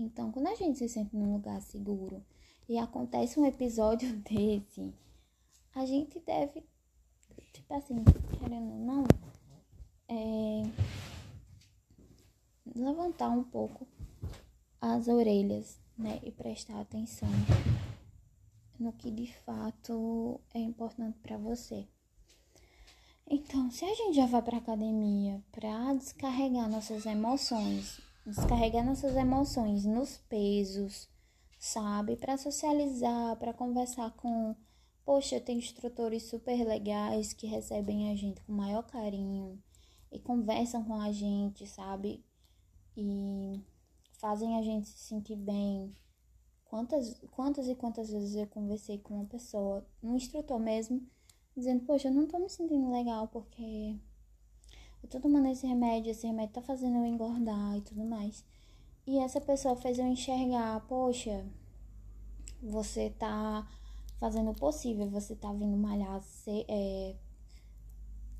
Então, 0.00 0.32
quando 0.32 0.46
a 0.46 0.54
gente 0.54 0.78
se 0.78 0.88
sente 0.88 1.14
num 1.14 1.34
lugar 1.34 1.60
seguro 1.60 2.24
e 2.66 2.78
acontece 2.78 3.38
um 3.38 3.44
episódio 3.44 4.10
desse, 4.24 4.94
a 5.74 5.84
gente 5.84 6.18
deve, 6.20 6.64
tipo 7.52 7.74
assim, 7.74 8.02
querendo 8.38 8.72
ou 8.72 8.78
não, 8.78 9.04
é, 10.08 10.62
levantar 12.74 13.28
um 13.28 13.44
pouco 13.44 13.86
as 14.80 15.06
orelhas, 15.06 15.78
né, 15.98 16.18
e 16.22 16.32
prestar 16.32 16.80
atenção 16.80 17.28
no 18.78 18.94
que 18.94 19.10
de 19.10 19.30
fato 19.44 20.40
é 20.54 20.58
importante 20.58 21.18
para 21.18 21.36
você. 21.36 21.86
Então, 23.28 23.70
se 23.70 23.84
a 23.84 23.94
gente 23.94 24.16
já 24.16 24.24
vai 24.24 24.40
para 24.40 24.56
academia 24.56 25.44
para 25.52 25.92
descarregar 25.92 26.70
nossas 26.70 27.04
emoções 27.04 28.00
descarregar 28.26 28.84
nossas 28.84 29.16
emoções 29.16 29.84
nos 29.84 30.18
pesos, 30.18 31.08
sabe? 31.58 32.16
Para 32.16 32.36
socializar, 32.36 33.36
para 33.36 33.52
conversar 33.52 34.10
com. 34.16 34.54
Poxa, 35.04 35.40
tem 35.40 35.58
instrutores 35.58 36.24
super 36.24 36.64
legais 36.64 37.32
que 37.32 37.46
recebem 37.46 38.10
a 38.12 38.16
gente 38.16 38.40
com 38.42 38.52
maior 38.52 38.82
carinho 38.82 39.60
e 40.12 40.18
conversam 40.18 40.84
com 40.84 41.00
a 41.00 41.10
gente, 41.10 41.66
sabe? 41.66 42.24
E 42.96 43.60
fazem 44.18 44.56
a 44.56 44.62
gente 44.62 44.88
se 44.88 45.08
sentir 45.08 45.36
bem. 45.36 45.96
Quantas, 46.64 47.18
quantas 47.32 47.66
e 47.66 47.74
quantas 47.74 48.10
vezes 48.10 48.36
eu 48.36 48.46
conversei 48.46 48.98
com 48.98 49.14
uma 49.14 49.24
pessoa, 49.24 49.84
um 50.02 50.14
instrutor 50.14 50.60
mesmo, 50.60 51.04
dizendo: 51.56 51.84
Poxa, 51.84 52.08
eu 52.08 52.14
não 52.14 52.28
tô 52.28 52.38
me 52.38 52.48
sentindo 52.48 52.90
legal 52.90 53.26
porque 53.28 53.98
eu 55.02 55.08
tô 55.08 55.20
tomando 55.20 55.48
esse 55.48 55.66
remédio, 55.66 56.10
esse 56.10 56.26
remédio 56.26 56.54
tá 56.54 56.62
fazendo 56.62 56.96
eu 56.96 57.06
engordar 57.06 57.76
e 57.76 57.80
tudo 57.80 58.04
mais. 58.04 58.44
E 59.06 59.18
essa 59.18 59.40
pessoa 59.40 59.74
fez 59.76 59.98
eu 59.98 60.06
enxergar, 60.06 60.80
poxa, 60.86 61.46
você 62.62 63.10
tá 63.10 63.66
fazendo 64.18 64.50
o 64.50 64.54
possível, 64.54 65.08
você 65.08 65.34
tá 65.34 65.52
vindo 65.52 65.76
malhar 65.76 66.22
é, 66.46 67.16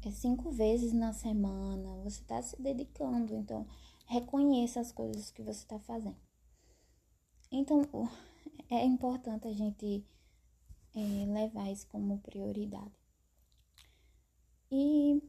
é 0.04 0.10
cinco 0.10 0.50
vezes 0.50 0.92
na 0.92 1.12
semana, 1.12 2.02
você 2.04 2.22
tá 2.24 2.40
se 2.42 2.60
dedicando, 2.60 3.34
então 3.34 3.66
reconheça 4.06 4.80
as 4.80 4.92
coisas 4.92 5.30
que 5.30 5.42
você 5.42 5.66
tá 5.66 5.78
fazendo. 5.78 6.16
Então, 7.50 7.82
é 8.68 8.84
importante 8.84 9.48
a 9.48 9.52
gente 9.52 10.04
é, 10.94 11.26
levar 11.26 11.70
isso 11.70 11.86
como 11.88 12.18
prioridade. 12.18 12.92
E 14.70 15.20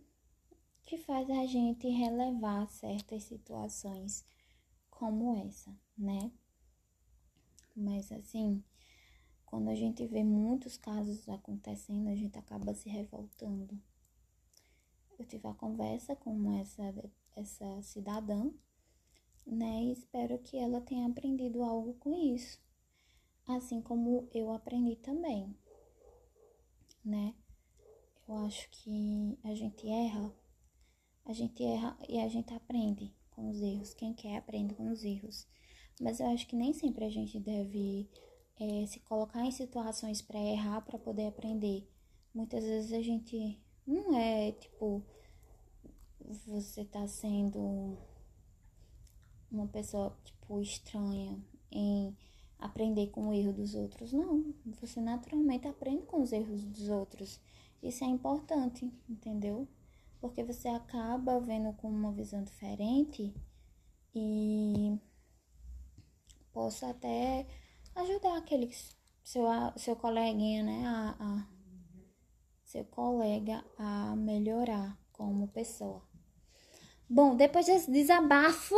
que 0.92 0.98
faz 0.98 1.30
a 1.30 1.46
gente 1.46 1.88
relevar 1.88 2.68
certas 2.68 3.24
situações 3.24 4.26
como 4.90 5.34
essa, 5.38 5.74
né? 5.98 6.30
Mas 7.74 8.12
assim, 8.12 8.62
quando 9.46 9.70
a 9.70 9.74
gente 9.74 10.06
vê 10.06 10.22
muitos 10.22 10.76
casos 10.76 11.30
acontecendo, 11.30 12.10
a 12.10 12.16
gente 12.16 12.38
acaba 12.38 12.74
se 12.74 12.90
revoltando. 12.90 13.82
Eu 15.18 15.24
tive 15.24 15.48
a 15.48 15.54
conversa 15.54 16.14
com 16.14 16.60
essa, 16.60 16.84
essa 17.38 17.82
cidadã, 17.84 18.52
né? 19.48 19.84
E 19.84 19.94
espero 19.94 20.40
que 20.40 20.58
ela 20.58 20.82
tenha 20.82 21.08
aprendido 21.08 21.64
algo 21.64 21.94
com 21.94 22.14
isso. 22.36 22.62
Assim 23.48 23.82
como 23.82 24.28
eu 24.34 24.52
aprendi 24.52 24.98
também, 24.98 25.56
né? 27.02 27.34
Eu 28.28 28.36
acho 28.40 28.70
que 28.72 29.40
a 29.46 29.56
gente 29.56 29.88
erra 29.88 30.41
a 31.32 31.34
gente 31.34 31.64
erra 31.64 31.98
e 32.08 32.20
a 32.20 32.28
gente 32.28 32.54
aprende 32.54 33.14
com 33.32 33.50
os 33.50 33.62
erros. 33.62 33.94
Quem 33.94 34.14
quer 34.14 34.38
aprende 34.38 34.76
com 34.76 34.92
os 34.92 35.04
erros. 35.04 35.48
Mas 36.00 36.20
eu 36.20 36.28
acho 36.28 36.46
que 36.46 36.56
nem 36.56 36.74
sempre 36.74 37.06
a 37.06 37.10
gente 37.10 37.40
deve 37.40 38.10
é, 38.60 38.86
se 38.86 39.00
colocar 39.00 39.46
em 39.46 39.52
situações 39.52 40.22
para 40.22 40.40
errar 40.40 40.82
para 40.82 41.00
poder 41.00 41.28
aprender. 41.28 41.90
Muitas 42.34 42.64
vezes 42.64 42.92
a 42.92 43.02
gente 43.02 43.58
não 43.88 44.16
é 44.16 44.52
tipo 44.52 45.04
você 46.46 46.86
tá 46.86 47.08
sendo 47.08 47.98
uma 49.52 49.68
pessoa 49.68 50.16
tipo 50.24 50.62
estranha 50.62 51.44
em 51.72 52.16
aprender 52.60 53.08
com 53.08 53.30
o 53.30 53.34
erro 53.34 53.54
dos 53.54 53.74
outros. 53.74 54.12
Não, 54.12 54.54
você 54.66 55.00
naturalmente 55.00 55.68
aprende 55.68 56.04
com 56.04 56.22
os 56.22 56.32
erros 56.32 56.64
dos 56.64 56.90
outros. 56.90 57.40
Isso 57.82 58.04
é 58.04 58.08
importante, 58.08 58.92
entendeu? 59.10 59.68
Porque 60.22 60.44
você 60.44 60.70
acaba 60.70 61.42
vendo 61.42 61.74
com 61.74 61.90
uma 61.90 62.14
visão 62.14 62.44
diferente 62.44 63.34
e 64.16 64.98
possa 66.54 66.92
até 66.92 67.48
ajudar 67.96 68.38
aquele 68.38 68.72
seu, 69.24 69.46
seu 69.76 69.96
coleguinha, 69.96 70.64
né, 70.64 70.86
a, 70.86 71.16
a 71.20 71.48
seu 72.64 72.86
colega 72.86 73.66
a 73.78 74.16
melhorar 74.16 74.98
como 75.12 75.48
pessoa. 75.48 76.08
Bom, 77.10 77.36
depois 77.36 77.66
desse 77.66 77.92
desabafo, 77.92 78.76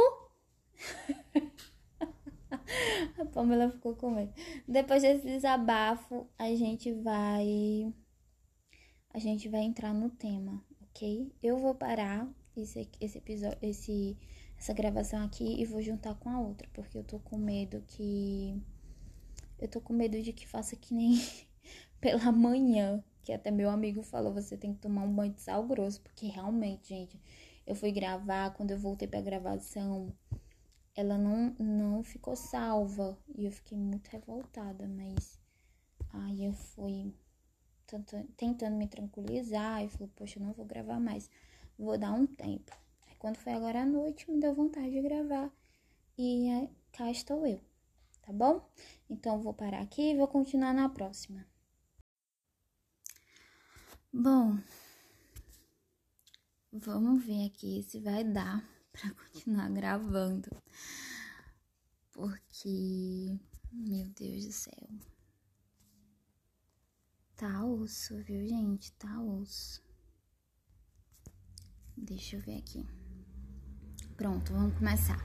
a 3.20 3.26
Pamela 3.26 3.70
ficou 3.70 3.96
com 3.96 4.10
medo. 4.10 4.34
Depois 4.68 5.04
desse 5.04 5.26
desabafo, 5.26 6.28
a 6.40 6.48
gente 6.56 6.92
vai 6.94 7.94
a 9.14 9.20
gente 9.20 9.48
vai 9.48 9.62
entrar 9.62 9.94
no 9.94 10.10
tema, 10.10 10.66
Eu 11.42 11.58
vou 11.58 11.76
parar 11.76 12.26
esse, 12.56 12.90
esse 13.02 13.18
episódio, 13.18 13.58
esse, 13.62 14.18
essa 14.58 14.74
gravação 14.74 15.22
aqui 15.26 15.62
e 15.62 15.66
vou 15.66 15.82
juntar 15.82 16.16
com 16.16 16.30
a 16.30 16.40
outra, 16.40 16.66
porque 16.74 16.98
eu 16.98 17.04
tô 17.04 17.20
com 17.20 17.38
medo 17.38 17.84
que. 17.88 18.58
Eu 19.60 19.68
tô 19.68 19.82
com 19.82 19.92
medo 19.92 20.22
de 20.22 20.32
que 20.32 20.48
faça 20.48 20.78
que 20.78 20.94
nem 20.94 21.22
pela 22.00 22.32
manhã, 22.32 23.04
que 23.22 23.34
até 23.34 23.52
meu 23.52 23.70
amigo 23.70 24.02
falou, 24.02 24.34
você 24.34 24.56
tem 24.56 24.74
que 24.74 24.80
tomar 24.80 25.04
um 25.04 25.14
banho 25.14 25.34
de 25.34 25.42
sal 25.42 25.68
grosso, 25.68 26.02
porque 26.02 26.28
realmente, 26.28 26.88
gente, 26.88 27.20
eu 27.68 27.76
fui 27.76 27.92
gravar, 27.92 28.54
quando 28.54 28.72
eu 28.72 28.80
voltei 28.80 29.08
pra 29.08 29.20
gravação, 29.20 30.08
ela 30.96 31.18
não, 31.18 31.54
não 31.60 32.02
ficou 32.02 32.36
salva, 32.36 33.18
e 33.36 33.46
eu 33.46 33.52
fiquei 33.52 33.78
muito 33.78 34.08
revoltada, 34.08 34.88
mas 34.88 35.38
aí 36.14 36.46
eu 36.46 36.54
fui 36.54 37.14
tentando 38.38 38.76
me 38.76 38.88
tranquilizar 38.88 39.84
e 39.84 39.90
falou, 39.90 40.10
poxa, 40.16 40.40
eu 40.40 40.44
não 40.44 40.54
vou 40.54 40.66
gravar 40.66 41.00
mais, 41.00 41.30
vou 41.78 41.98
dar 41.98 42.12
um 42.12 42.26
tempo. 42.26 42.72
Aí 43.08 43.16
quando 43.18 43.38
foi 43.38 43.54
agora 43.54 43.82
à 43.82 43.86
noite, 43.86 44.30
me 44.30 44.40
deu 44.40 44.54
vontade 44.54 44.92
de 44.92 45.02
gravar 45.02 45.52
e 46.18 46.50
aí, 46.52 46.70
cá 46.92 47.10
estou 47.10 47.46
eu, 47.48 47.60
tá 48.22 48.32
bom? 48.32 48.70
Então 49.10 49.42
vou 49.42 49.54
parar 49.54 49.82
aqui 49.82 50.12
e 50.12 50.16
vou 50.16 50.28
continuar 50.28 50.74
na 50.74 50.88
próxima. 50.90 51.46
Bom, 54.14 54.60
vamos 56.72 57.26
ver 57.26 57.48
aqui 57.48 57.82
se 57.82 58.00
vai 58.00 58.24
dar 58.24 58.64
para 58.94 59.12
continuar 59.12 59.70
gravando. 59.70 60.52
Porque, 62.12 63.40
meu 63.72 64.08
Deus 64.10 64.46
do 64.46 64.52
céu. 64.52 64.88
Tá 67.44 67.66
osso, 67.66 68.16
viu, 68.24 68.48
gente? 68.48 68.94
Tá 68.94 69.22
osso. 69.22 69.84
Deixa 71.98 72.38
eu 72.38 72.40
ver 72.40 72.60
aqui. 72.60 72.88
Pronto, 74.16 74.54
vamos 74.54 74.78
começar. 74.78 75.20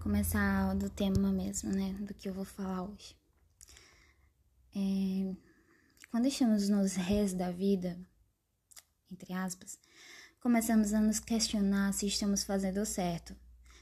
Começar 0.00 0.76
do 0.76 0.88
tema 0.88 1.32
mesmo, 1.32 1.72
né? 1.72 1.92
Do 1.94 2.14
que 2.14 2.28
eu 2.28 2.32
vou 2.32 2.44
falar 2.44 2.84
hoje. 2.84 3.16
É... 4.76 5.34
Quando 6.08 6.26
estamos 6.26 6.68
nos 6.68 6.94
res 6.94 7.34
da 7.34 7.50
vida, 7.50 7.98
entre 9.10 9.32
aspas, 9.32 9.80
começamos 10.38 10.94
a 10.94 11.00
nos 11.00 11.18
questionar 11.18 11.92
se 11.94 12.06
estamos 12.06 12.44
fazendo 12.44 12.86
certo, 12.86 13.34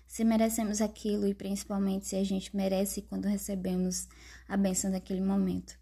se 0.07 0.25
merecemos 0.25 0.81
aquilo 0.81 1.29
e 1.29 1.35
principalmente 1.35 2.07
se 2.07 2.17
a 2.17 2.25
gente 2.25 2.57
merece 2.57 3.03
quando 3.03 3.27
recebemos 3.27 4.09
a 4.49 4.57
benção 4.57 4.91
daquele 4.91 5.21
momento 5.21 5.80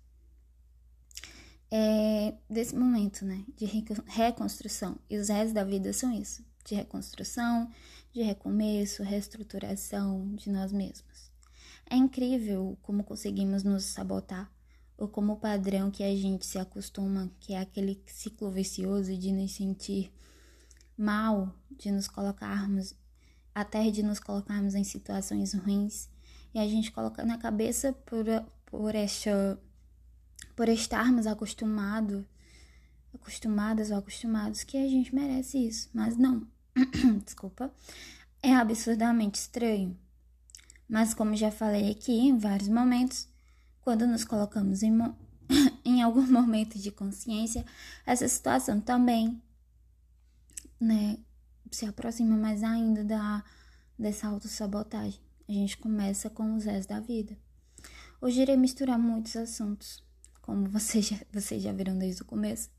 é, 1.70 2.34
desse 2.48 2.74
momento, 2.74 3.24
né, 3.24 3.44
de 3.56 3.66
reconstrução. 4.06 4.98
E 5.08 5.16
os 5.16 5.28
restos 5.28 5.52
da 5.52 5.64
vida 5.64 5.92
são 5.92 6.12
isso, 6.12 6.44
de 6.64 6.74
reconstrução, 6.74 7.70
de 8.12 8.22
recomeço, 8.22 9.02
reestruturação 9.02 10.34
de 10.34 10.50
nós 10.50 10.72
mesmos. 10.72 11.30
É 11.90 11.96
incrível 11.96 12.76
como 12.82 13.04
conseguimos 13.04 13.62
nos 13.62 13.84
sabotar, 13.84 14.50
ou 14.96 15.06
como 15.06 15.34
o 15.34 15.36
padrão 15.36 15.90
que 15.90 16.02
a 16.02 16.14
gente 16.14 16.44
se 16.44 16.58
acostuma, 16.58 17.30
que 17.38 17.54
é 17.54 17.60
aquele 17.60 18.02
ciclo 18.06 18.50
vicioso 18.50 19.16
de 19.16 19.30
nos 19.30 19.52
sentir 19.52 20.12
mal, 20.96 21.54
de 21.70 21.92
nos 21.92 22.08
colocarmos, 22.08 22.94
até 23.54 23.88
de 23.90 24.02
nos 24.02 24.18
colocarmos 24.18 24.74
em 24.74 24.82
situações 24.82 25.54
ruins, 25.54 26.08
e 26.52 26.58
a 26.58 26.66
gente 26.66 26.90
coloca 26.90 27.24
na 27.24 27.38
cabeça 27.38 27.92
por, 27.92 28.24
por 28.66 28.94
esta 28.94 29.58
por 30.56 30.68
estarmos 30.68 31.26
acostumados 31.26 32.24
acostumadas 33.14 33.90
ou 33.90 33.98
acostumados 33.98 34.64
que 34.64 34.76
a 34.76 34.88
gente 34.88 35.14
merece 35.14 35.58
isso, 35.58 35.88
mas 35.92 36.16
não. 36.16 36.46
Desculpa. 37.24 37.72
É 38.42 38.54
absurdamente 38.54 39.38
estranho. 39.38 39.98
Mas 40.88 41.12
como 41.12 41.36
já 41.36 41.50
falei 41.50 41.90
aqui 41.90 42.12
em 42.12 42.38
vários 42.38 42.68
momentos, 42.68 43.28
quando 43.80 44.06
nos 44.06 44.24
colocamos 44.24 44.82
em, 44.82 44.90
mo 44.90 45.16
em 45.84 46.02
algum 46.02 46.26
momento 46.26 46.78
de 46.78 46.90
consciência, 46.90 47.64
essa 48.06 48.26
situação 48.28 48.80
também, 48.80 49.42
né, 50.80 51.18
se 51.70 51.84
aproxima 51.84 52.36
mais 52.36 52.62
ainda 52.62 53.04
da 53.04 53.44
dessa 53.98 54.28
autossabotagem. 54.28 55.20
A 55.48 55.52
gente 55.52 55.76
começa 55.76 56.30
com 56.30 56.54
os 56.54 56.64
Zés 56.64 56.86
da 56.86 57.00
vida. 57.00 57.36
Hoje 58.20 58.42
irei 58.42 58.56
misturar 58.56 58.98
muitos 58.98 59.34
assuntos, 59.34 60.04
como 60.48 60.66
vocês 60.66 61.06
já, 61.06 61.16
vocês 61.30 61.62
já 61.62 61.72
viram 61.72 61.98
desde 61.98 62.22
o 62.22 62.24
começo. 62.24 62.70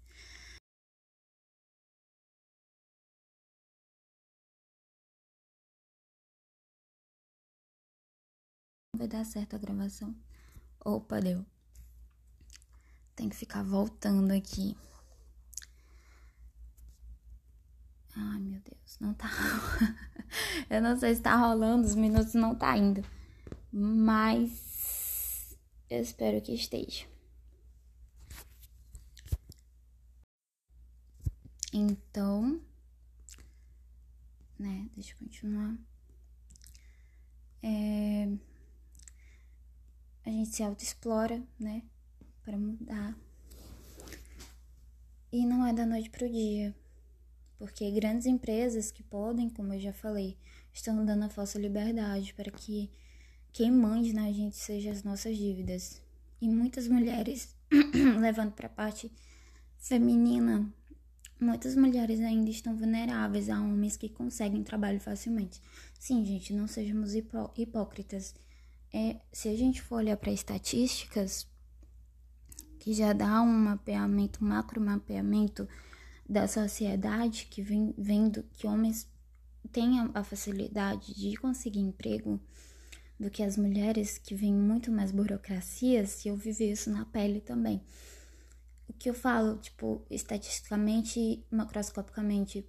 vai 8.98 9.08
dar 9.08 9.24
certo 9.24 9.56
a 9.56 9.60
gravação. 9.60 10.14
Opa, 10.84 11.22
deu. 11.22 11.46
Tem 13.16 13.30
que 13.30 13.36
ficar 13.36 13.64
voltando 13.64 14.32
aqui. 14.32 14.76
Ai, 18.14 18.40
meu 18.40 18.60
Deus, 18.60 19.00
não 19.00 19.14
tá. 19.14 19.30
Eu 20.70 20.82
não 20.82 20.98
sei 21.00 21.16
se 21.16 21.22
tá 21.22 21.36
rolando, 21.36 21.88
os 21.88 21.96
minutos 21.96 22.34
não 22.34 22.54
tá 22.56 22.76
indo. 22.78 23.06
Mas 23.72 25.58
eu 25.90 26.02
espero 26.02 26.42
que 26.42 26.54
esteja. 26.54 27.08
Então, 31.74 32.60
né, 34.58 34.90
deixa 34.96 35.14
eu 35.14 35.18
continuar. 35.18 35.78
É 37.62 38.28
a 40.30 40.32
gente 40.32 40.56
se 40.56 40.64
autoexplora, 40.64 41.42
né? 41.60 41.82
Para 42.44 42.58
mudar. 42.58 43.18
E 45.32 45.46
não 45.46 45.66
é 45.66 45.74
da 45.74 45.86
noite 45.86 46.10
pro 46.10 46.30
dia. 46.30 46.76
Porque 47.58 47.90
grandes 47.92 48.26
empresas 48.26 48.92
que 48.92 49.04
podem, 49.04 49.50
como 49.50 49.74
eu 49.74 49.80
já 49.80 49.92
falei, 49.92 50.38
estão 50.72 51.04
dando 51.04 51.26
a 51.26 51.30
falsa 51.30 51.60
liberdade 51.60 52.34
para 52.34 52.52
que 52.52 52.90
quem 53.52 53.72
mande 53.72 54.14
na 54.14 54.32
gente 54.32 54.56
seja 54.56 54.92
as 54.92 55.04
nossas 55.04 55.36
dívidas. 55.36 56.02
E 56.40 56.48
muitas 56.48 56.88
mulheres, 56.88 57.56
levando 58.20 58.52
para 58.52 58.68
a 58.68 58.72
parte 58.72 59.12
feminina, 59.78 60.72
muitas 61.40 61.76
mulheres 61.76 62.20
ainda 62.20 62.50
estão 62.50 62.76
vulneráveis 62.76 63.50
a 63.50 63.60
homens 63.60 63.96
que 63.96 64.10
conseguem 64.10 64.64
trabalho 64.64 65.00
facilmente. 65.00 65.62
Sim, 65.98 66.24
gente, 66.26 66.54
não 66.54 66.68
sejamos 66.68 67.16
hipó 67.16 67.52
hipócritas 67.58 68.36
é, 68.94 69.18
se 69.32 69.48
a 69.48 69.56
gente 69.56 69.82
for 69.82 69.98
olhar 69.98 70.18
para 70.18 70.32
estatísticas, 70.32 71.48
que 72.80 72.94
já 72.94 73.14
dá 73.14 73.42
um 73.42 73.52
mapeamento, 73.52 74.44
um 74.44 74.48
macro 74.48 74.82
mapeamento 74.82 75.68
da 76.28 76.48
sociedade, 76.48 77.48
que 77.50 77.62
vem 77.62 77.94
vendo 77.98 78.44
que 78.54 78.66
homens 78.66 79.08
têm 79.72 80.00
a 80.14 80.24
facilidade 80.24 81.14
de 81.14 81.36
conseguir 81.38 81.80
emprego 81.80 82.40
do 83.20 83.30
que 83.30 83.44
as 83.44 83.58
mulheres, 83.58 84.18
que 84.18 84.34
vêm 84.34 84.54
muito 84.54 84.92
mais 84.92 85.12
burocracias, 85.12 86.24
e 86.24 86.30
eu 86.30 86.38
vivi 86.38 86.72
isso 86.72 86.90
na 86.90 87.06
pele 87.06 87.42
também. 87.42 87.82
O 88.90 88.94
que 88.94 89.10
eu 89.10 89.14
falo, 89.14 89.58
tipo, 89.58 90.06
estatisticamente, 90.10 91.46
macroscopicamente, 91.52 92.68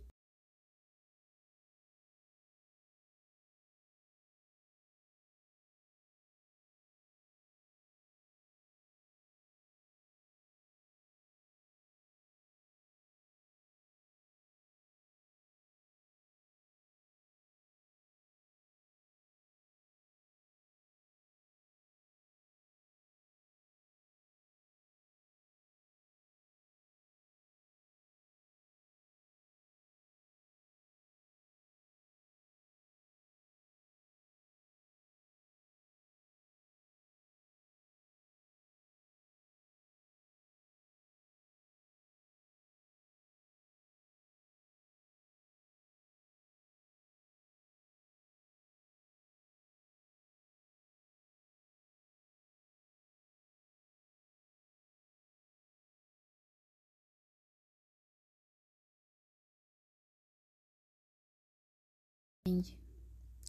Entende? 62.51 62.77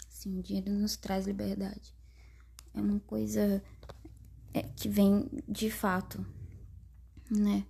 Sim, 0.09 0.37
o 0.37 0.43
dinheiro 0.43 0.71
nos 0.71 0.95
traz 0.95 1.25
liberdade. 1.25 1.95
É 2.73 2.79
uma 2.79 2.99
coisa 2.99 3.63
é, 4.53 4.61
que 4.61 4.87
vem 4.87 5.27
de 5.47 5.71
fato, 5.71 6.23
né? 7.29 7.65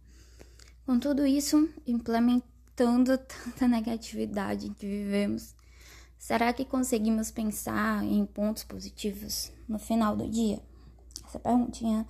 Com 0.85 0.99
tudo 0.99 1.25
isso, 1.25 1.69
implementando 1.87 3.17
tanta 3.17 3.67
negatividade 3.67 4.69
que 4.71 4.85
vivemos, 4.85 5.55
será 6.19 6.51
que 6.51 6.65
conseguimos 6.65 7.31
pensar 7.31 8.03
em 8.03 8.25
pontos 8.25 8.65
positivos 8.65 9.51
no 9.67 9.79
final 9.79 10.17
do 10.17 10.29
dia? 10.29 10.61
Essa 11.25 11.39
perguntinha 11.39 12.05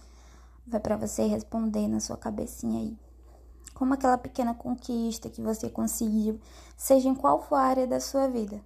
vai 0.66 0.80
para 0.80 0.98
você 0.98 1.28
responder 1.28 1.88
na 1.88 2.00
sua 2.00 2.18
cabecinha 2.18 2.80
aí. 2.80 2.98
Como 3.76 3.94
aquela 3.94 4.18
pequena 4.18 4.56
conquista 4.56 5.30
que 5.30 5.42
você 5.42 5.70
conseguiu, 5.70 6.40
seja 6.76 7.08
em 7.08 7.16
qual 7.16 7.42
for 7.44 7.56
a 7.56 7.64
área 7.64 7.86
da 7.86 8.00
sua 8.00 8.28
vida. 8.28 8.64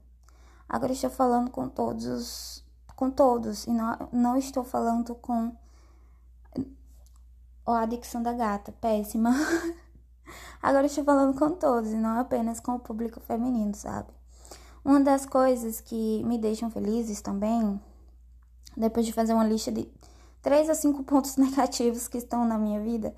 Agora 0.68 0.94
estou 0.94 1.10
falando 1.10 1.52
com 1.52 1.70
todos, 1.70 2.64
com 2.96 3.12
todos, 3.12 3.66
e 3.66 3.72
não, 3.72 4.10
não 4.12 4.38
estou 4.38 4.64
falando 4.64 5.16
com 5.16 5.56
a 7.66 7.86
dicção 7.86 8.22
da 8.22 8.34
gata, 8.34 8.72
péssima. 8.74 9.32
Agora 10.62 10.86
estou 10.88 11.04
falando 11.04 11.38
com 11.38 11.52
todos 11.52 11.92
e 11.92 11.96
não 11.96 12.20
apenas 12.20 12.60
com 12.60 12.74
o 12.74 12.80
público 12.80 13.20
feminino, 13.20 13.76
sabe? 13.76 14.10
Uma 14.84 15.00
das 15.00 15.26
coisas 15.26 15.82
que 15.82 16.24
me 16.24 16.38
deixam 16.38 16.70
felizes 16.70 17.22
também, 17.22 17.80
depois 18.76 19.06
de 19.06 19.14
fazer 19.14 19.34
uma 19.34 19.46
lista 19.46 19.72
de 19.72 19.92
três 20.42 20.70
a 20.70 20.76
cinco 20.76 21.04
pontos 21.04 21.38
negativos 21.38 22.08
que 22.08 22.18
estão 22.18 22.46
na 22.46 22.58
minha 22.58 22.80
vida, 22.80 23.16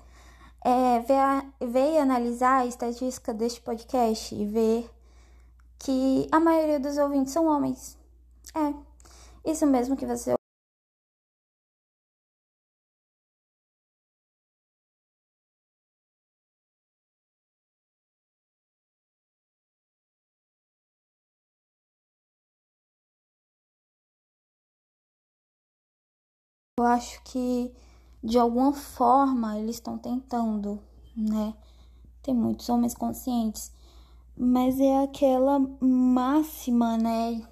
é 0.64 1.00
ver, 1.00 1.68
ver 1.68 1.92
e 1.94 1.98
analisar 1.98 2.62
a 2.62 2.66
estatística 2.66 3.32
deste 3.32 3.60
podcast 3.60 4.34
e 4.34 4.44
ver 4.46 4.90
que 5.78 6.28
a 6.32 6.40
maioria 6.40 6.80
dos 6.80 6.98
ouvintes 6.98 7.32
são 7.32 7.46
homens. 7.46 7.98
É, 8.54 8.74
isso 9.50 9.66
mesmo 9.66 9.96
que 9.96 10.06
você 10.06 10.34
Eu 26.80 26.84
acho 26.84 27.22
que 27.24 27.72
de 28.22 28.38
alguma 28.38 28.72
forma 28.72 29.58
eles 29.58 29.76
estão 29.76 29.96
tentando, 29.98 30.80
né? 31.16 31.54
Tem 32.22 32.34
muitos 32.34 32.68
homens 32.68 32.94
conscientes 32.94 33.72
mas 34.38 34.78
é 34.78 35.02
aquela 35.02 35.58
máxima, 35.80 36.96
né? 36.96 37.42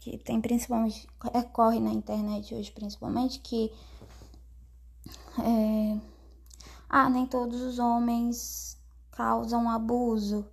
que 0.00 0.16
tem 0.16 0.40
principalmente, 0.40 1.06
corre 1.52 1.78
na 1.78 1.92
internet 1.92 2.54
hoje 2.54 2.72
principalmente, 2.72 3.38
que 3.40 3.70
é, 5.38 6.00
ah, 6.88 7.10
nem 7.10 7.26
todos 7.26 7.60
os 7.60 7.78
homens 7.78 8.78
causam 9.10 9.68
abuso, 9.68 10.46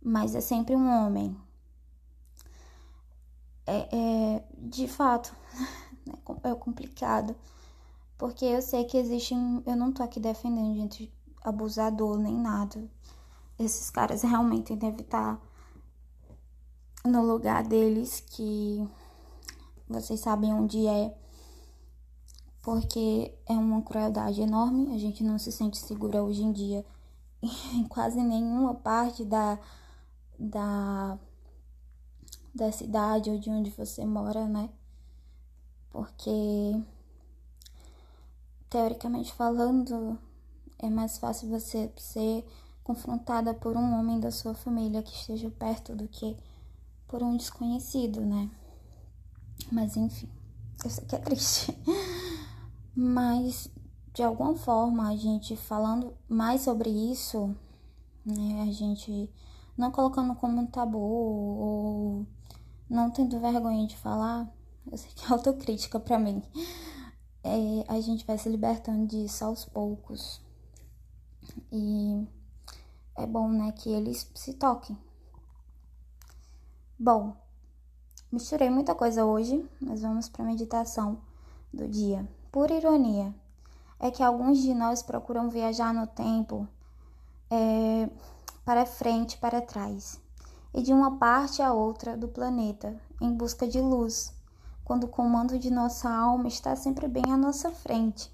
mas 0.00 0.36
é 0.36 0.40
sempre 0.40 0.76
um 0.76 0.88
homem. 0.88 1.36
É, 3.66 3.88
é 3.92 4.44
de 4.56 4.86
fato, 4.86 5.34
é 6.44 6.54
complicado, 6.54 7.34
porque 8.16 8.44
eu 8.44 8.62
sei 8.62 8.84
que 8.84 8.96
existe, 8.96 9.34
eu 9.66 9.74
não 9.74 9.90
tô 9.90 10.04
aqui 10.04 10.20
defendendo 10.20 10.76
gente 10.76 11.12
abusador 11.42 12.16
nem 12.16 12.36
nada. 12.36 12.88
Esses 13.58 13.90
caras 13.90 14.22
realmente 14.22 14.74
devem 14.74 15.00
estar 15.00 15.40
no 17.04 17.22
lugar 17.22 17.62
deles, 17.62 18.20
que 18.20 18.86
vocês 19.88 20.20
sabem 20.20 20.52
onde 20.52 20.86
é, 20.86 21.14
porque 22.62 23.32
é 23.46 23.52
uma 23.52 23.82
crueldade 23.82 24.40
enorme. 24.40 24.94
A 24.94 24.98
gente 24.98 25.22
não 25.22 25.38
se 25.38 25.52
sente 25.52 25.76
segura 25.76 26.22
hoje 26.22 26.42
em 26.42 26.52
dia 26.52 26.84
em 27.74 27.84
quase 27.84 28.20
nenhuma 28.20 28.74
parte 28.74 29.24
da, 29.24 29.58
da, 30.38 31.18
da 32.54 32.72
cidade 32.72 33.30
ou 33.30 33.38
de 33.38 33.50
onde 33.50 33.70
você 33.70 34.04
mora, 34.04 34.46
né? 34.46 34.70
Porque, 35.90 36.82
teoricamente 38.68 39.32
falando, 39.32 40.18
é 40.78 40.90
mais 40.90 41.18
fácil 41.18 41.48
você 41.48 41.92
ser 41.96 42.44
confrontada 42.84 43.54
por 43.54 43.76
um 43.76 43.98
homem 43.98 44.20
da 44.20 44.30
sua 44.30 44.54
família 44.54 45.02
que 45.02 45.14
esteja 45.14 45.50
perto 45.50 45.96
do 45.96 46.06
que 46.06 46.36
por 47.08 47.22
um 47.22 47.36
desconhecido, 47.36 48.20
né? 48.20 48.50
Mas 49.72 49.96
enfim, 49.96 50.28
eu 50.84 50.90
sei 50.90 51.04
que 51.06 51.16
é 51.16 51.18
triste. 51.18 51.76
Mas 52.94 53.70
de 54.12 54.22
alguma 54.22 54.54
forma 54.54 55.08
a 55.08 55.16
gente 55.16 55.56
falando 55.56 56.14
mais 56.28 56.60
sobre 56.60 56.90
isso, 56.90 57.56
né, 58.24 58.62
a 58.62 58.72
gente 58.72 59.28
não 59.76 59.90
colocando 59.90 60.34
como 60.36 60.60
um 60.60 60.66
tabu 60.66 60.98
ou 60.98 62.26
não 62.88 63.10
tendo 63.10 63.40
vergonha 63.40 63.86
de 63.86 63.96
falar, 63.96 64.48
eu 64.90 64.96
sei 64.96 65.10
que 65.14 65.24
é 65.24 65.32
autocrítica 65.32 65.98
para 65.98 66.18
mim. 66.18 66.42
É, 67.42 67.84
a 67.88 68.00
gente 68.00 68.24
vai 68.24 68.38
se 68.38 68.48
libertando 68.48 69.06
disso 69.06 69.44
aos 69.44 69.64
poucos. 69.64 70.40
E 71.72 72.26
é 73.16 73.26
bom, 73.26 73.48
né, 73.48 73.72
que 73.72 73.88
eles 73.90 74.30
se 74.34 74.54
toquem. 74.54 74.98
Bom, 76.98 77.36
misturei 78.30 78.70
muita 78.70 78.94
coisa 78.94 79.24
hoje, 79.24 79.68
mas 79.80 80.02
vamos 80.02 80.28
para 80.28 80.42
a 80.42 80.46
meditação 80.46 81.20
do 81.72 81.88
dia. 81.88 82.28
Por 82.50 82.70
ironia, 82.70 83.34
é 83.98 84.10
que 84.10 84.22
alguns 84.22 84.58
de 84.58 84.74
nós 84.74 85.02
procuram 85.02 85.48
viajar 85.48 85.92
no 85.92 86.06
tempo 86.06 86.68
é, 87.50 88.08
para 88.64 88.86
frente, 88.86 89.38
para 89.38 89.60
trás, 89.60 90.20
e 90.72 90.82
de 90.82 90.92
uma 90.92 91.18
parte 91.18 91.62
a 91.62 91.72
outra 91.72 92.16
do 92.16 92.28
planeta, 92.28 93.00
em 93.20 93.32
busca 93.32 93.66
de 93.66 93.80
luz, 93.80 94.32
quando 94.84 95.04
o 95.04 95.08
comando 95.08 95.58
de 95.58 95.70
nossa 95.70 96.10
alma 96.10 96.48
está 96.48 96.76
sempre 96.76 97.08
bem 97.08 97.24
à 97.28 97.36
nossa 97.36 97.70
frente. 97.70 98.32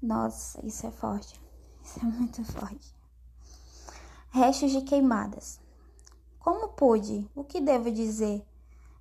Nossa, 0.00 0.64
isso 0.64 0.86
é 0.86 0.90
forte. 0.90 1.40
Isso 1.82 1.98
é 2.00 2.04
muito 2.04 2.44
forte. 2.44 2.97
Restos 4.38 4.70
de 4.70 4.82
queimadas. 4.82 5.58
Como 6.38 6.68
pude? 6.68 7.28
O 7.34 7.42
que 7.42 7.60
devo 7.60 7.90
dizer? 7.90 8.46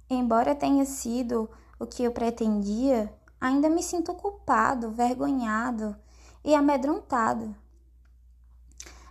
Embora 0.09 0.55
tenha 0.55 0.83
sido 0.83 1.47
o 1.79 1.85
que 1.85 2.01
eu 2.01 2.11
pretendia, 2.11 3.13
ainda 3.39 3.69
me 3.69 3.83
sinto 3.83 4.15
culpado, 4.15 4.89
vergonhado 4.89 5.95
e 6.43 6.55
amedrontado. 6.55 7.55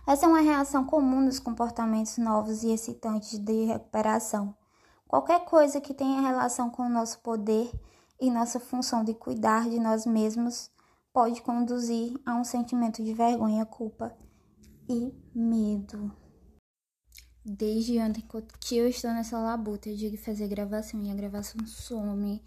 Essa 0.05 0.25
é 0.25 0.27
uma 0.27 0.41
reação 0.41 0.83
comum 0.83 1.21
nos 1.21 1.39
comportamentos 1.39 2.17
novos 2.17 2.61
e 2.61 2.71
excitantes 2.71 3.39
de 3.39 3.63
recuperação. 3.63 4.53
Qualquer 5.07 5.45
coisa 5.45 5.79
que 5.79 5.93
tenha 5.93 6.19
relação 6.19 6.69
com 6.69 6.83
o 6.83 6.89
nosso 6.89 7.19
poder 7.19 7.71
e 8.19 8.29
nossa 8.29 8.59
função 8.59 9.01
de 9.01 9.13
cuidar 9.13 9.69
de 9.69 9.79
nós 9.79 10.05
mesmos 10.05 10.69
pode 11.13 11.41
conduzir 11.41 12.19
a 12.25 12.35
um 12.35 12.43
sentimento 12.43 13.01
de 13.01 13.13
vergonha, 13.13 13.65
culpa 13.65 14.13
e 14.89 15.13
medo. 15.33 16.11
Desde 17.43 17.97
ontem 17.99 18.23
que 18.59 18.75
eu 18.75 18.87
estou 18.87 19.11
nessa 19.11 19.39
labuta, 19.39 19.89
eu 19.89 19.95
digo 19.95 20.17
fazer 20.17 20.47
gravação 20.47 21.01
e 21.01 21.09
a 21.09 21.15
gravação 21.15 21.65
some. 21.65 22.43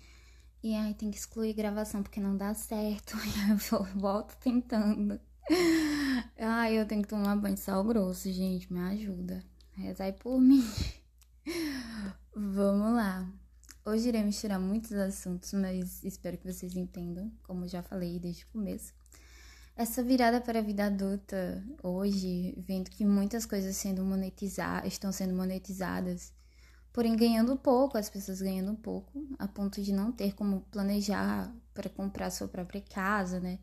E 0.62 0.74
aí 0.74 0.92
tem 0.92 1.10
que 1.10 1.16
excluir 1.16 1.54
gravação 1.54 2.02
porque 2.02 2.20
não 2.20 2.36
dá 2.36 2.52
certo. 2.52 3.16
E 3.16 3.72
eu 3.74 3.84
volto 3.98 4.36
tentando. 4.38 5.18
Ai, 6.38 6.78
eu 6.78 6.86
tenho 6.86 7.02
que 7.02 7.08
tomar 7.08 7.34
banho 7.36 7.54
de 7.54 7.60
sal 7.60 7.82
grosso, 7.82 8.30
gente. 8.30 8.70
Me 8.72 8.80
ajuda. 8.80 9.42
Rezai 9.72 10.12
por 10.12 10.38
mim. 10.38 10.62
Vamos 12.34 12.94
lá. 12.94 13.26
Hoje 13.86 14.08
irei 14.08 14.22
misturar 14.22 14.60
muitos 14.60 14.92
assuntos, 14.92 15.52
mas 15.54 16.04
espero 16.04 16.36
que 16.36 16.52
vocês 16.52 16.76
entendam, 16.76 17.32
como 17.42 17.66
já 17.66 17.82
falei 17.82 18.18
desde 18.18 18.44
o 18.44 18.48
começo. 18.48 18.92
Essa 19.80 20.02
virada 20.02 20.42
para 20.42 20.58
a 20.58 20.62
vida 20.62 20.84
adulta 20.84 21.64
hoje, 21.82 22.54
vendo 22.58 22.90
que 22.90 23.02
muitas 23.02 23.46
coisas 23.46 23.74
sendo 23.74 24.04
monetizadas, 24.04 24.92
estão 24.92 25.10
sendo 25.10 25.34
monetizadas, 25.34 26.34
porém 26.92 27.16
ganhando 27.16 27.56
pouco, 27.56 27.96
as 27.96 28.10
pessoas 28.10 28.42
ganhando 28.42 28.74
pouco, 28.74 29.26
a 29.38 29.48
ponto 29.48 29.80
de 29.80 29.90
não 29.90 30.12
ter 30.12 30.34
como 30.34 30.60
planejar 30.70 31.50
para 31.72 31.88
comprar 31.88 32.28
sua 32.28 32.46
própria 32.46 32.82
casa, 32.82 33.40
né? 33.40 33.58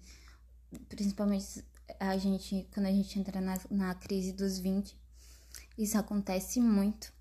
Principalmente 0.90 1.64
a 2.00 2.18
gente, 2.18 2.68
quando 2.74 2.88
a 2.88 2.92
gente 2.92 3.20
entra 3.20 3.40
na, 3.40 3.56
na 3.70 3.94
crise 3.94 4.34
dos 4.34 4.58
20, 4.58 4.98
isso 5.78 6.00
acontece 6.00 6.60
muito. 6.60 7.14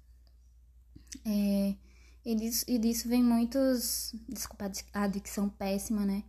É, 1.23 1.75
e, 2.25 2.35
disso, 2.35 2.65
e 2.67 2.79
disso 2.79 3.11
vem 3.11 3.23
muitos. 3.23 4.15
Desculpa 4.27 4.73
a 4.95 5.07
dicção 5.07 5.51
péssima, 5.51 6.07
né? 6.07 6.25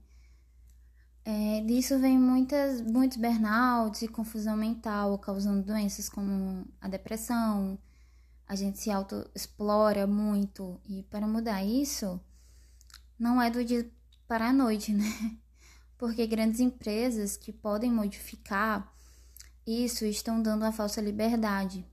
É, 1.30 1.60
disso 1.60 2.00
vem 2.00 2.18
muitas, 2.18 2.80
muitos 2.80 3.18
burnouts 3.18 4.02
e 4.02 4.08
confusão 4.08 4.56
mental, 4.56 5.20
causando 5.20 5.62
doenças 5.62 6.08
como 6.08 6.66
a 6.80 6.88
depressão. 6.88 7.78
A 8.48 8.56
gente 8.56 8.80
se 8.80 8.90
autoexplora 8.90 10.08
muito. 10.08 10.80
E 10.88 11.04
para 11.04 11.28
mudar 11.28 11.62
isso, 11.66 12.18
não 13.20 13.42
é 13.42 13.50
do 13.50 13.62
dia 13.62 13.92
para 14.26 14.48
a 14.48 14.54
noite, 14.54 14.94
né? 14.96 15.38
Porque 15.98 16.26
grandes 16.26 16.62
empresas 16.62 17.36
que 17.36 17.52
podem 17.52 17.92
modificar 17.92 18.90
isso 19.66 20.06
estão 20.06 20.42
dando 20.42 20.64
a 20.64 20.72
falsa 20.72 21.02
liberdade 21.02 21.86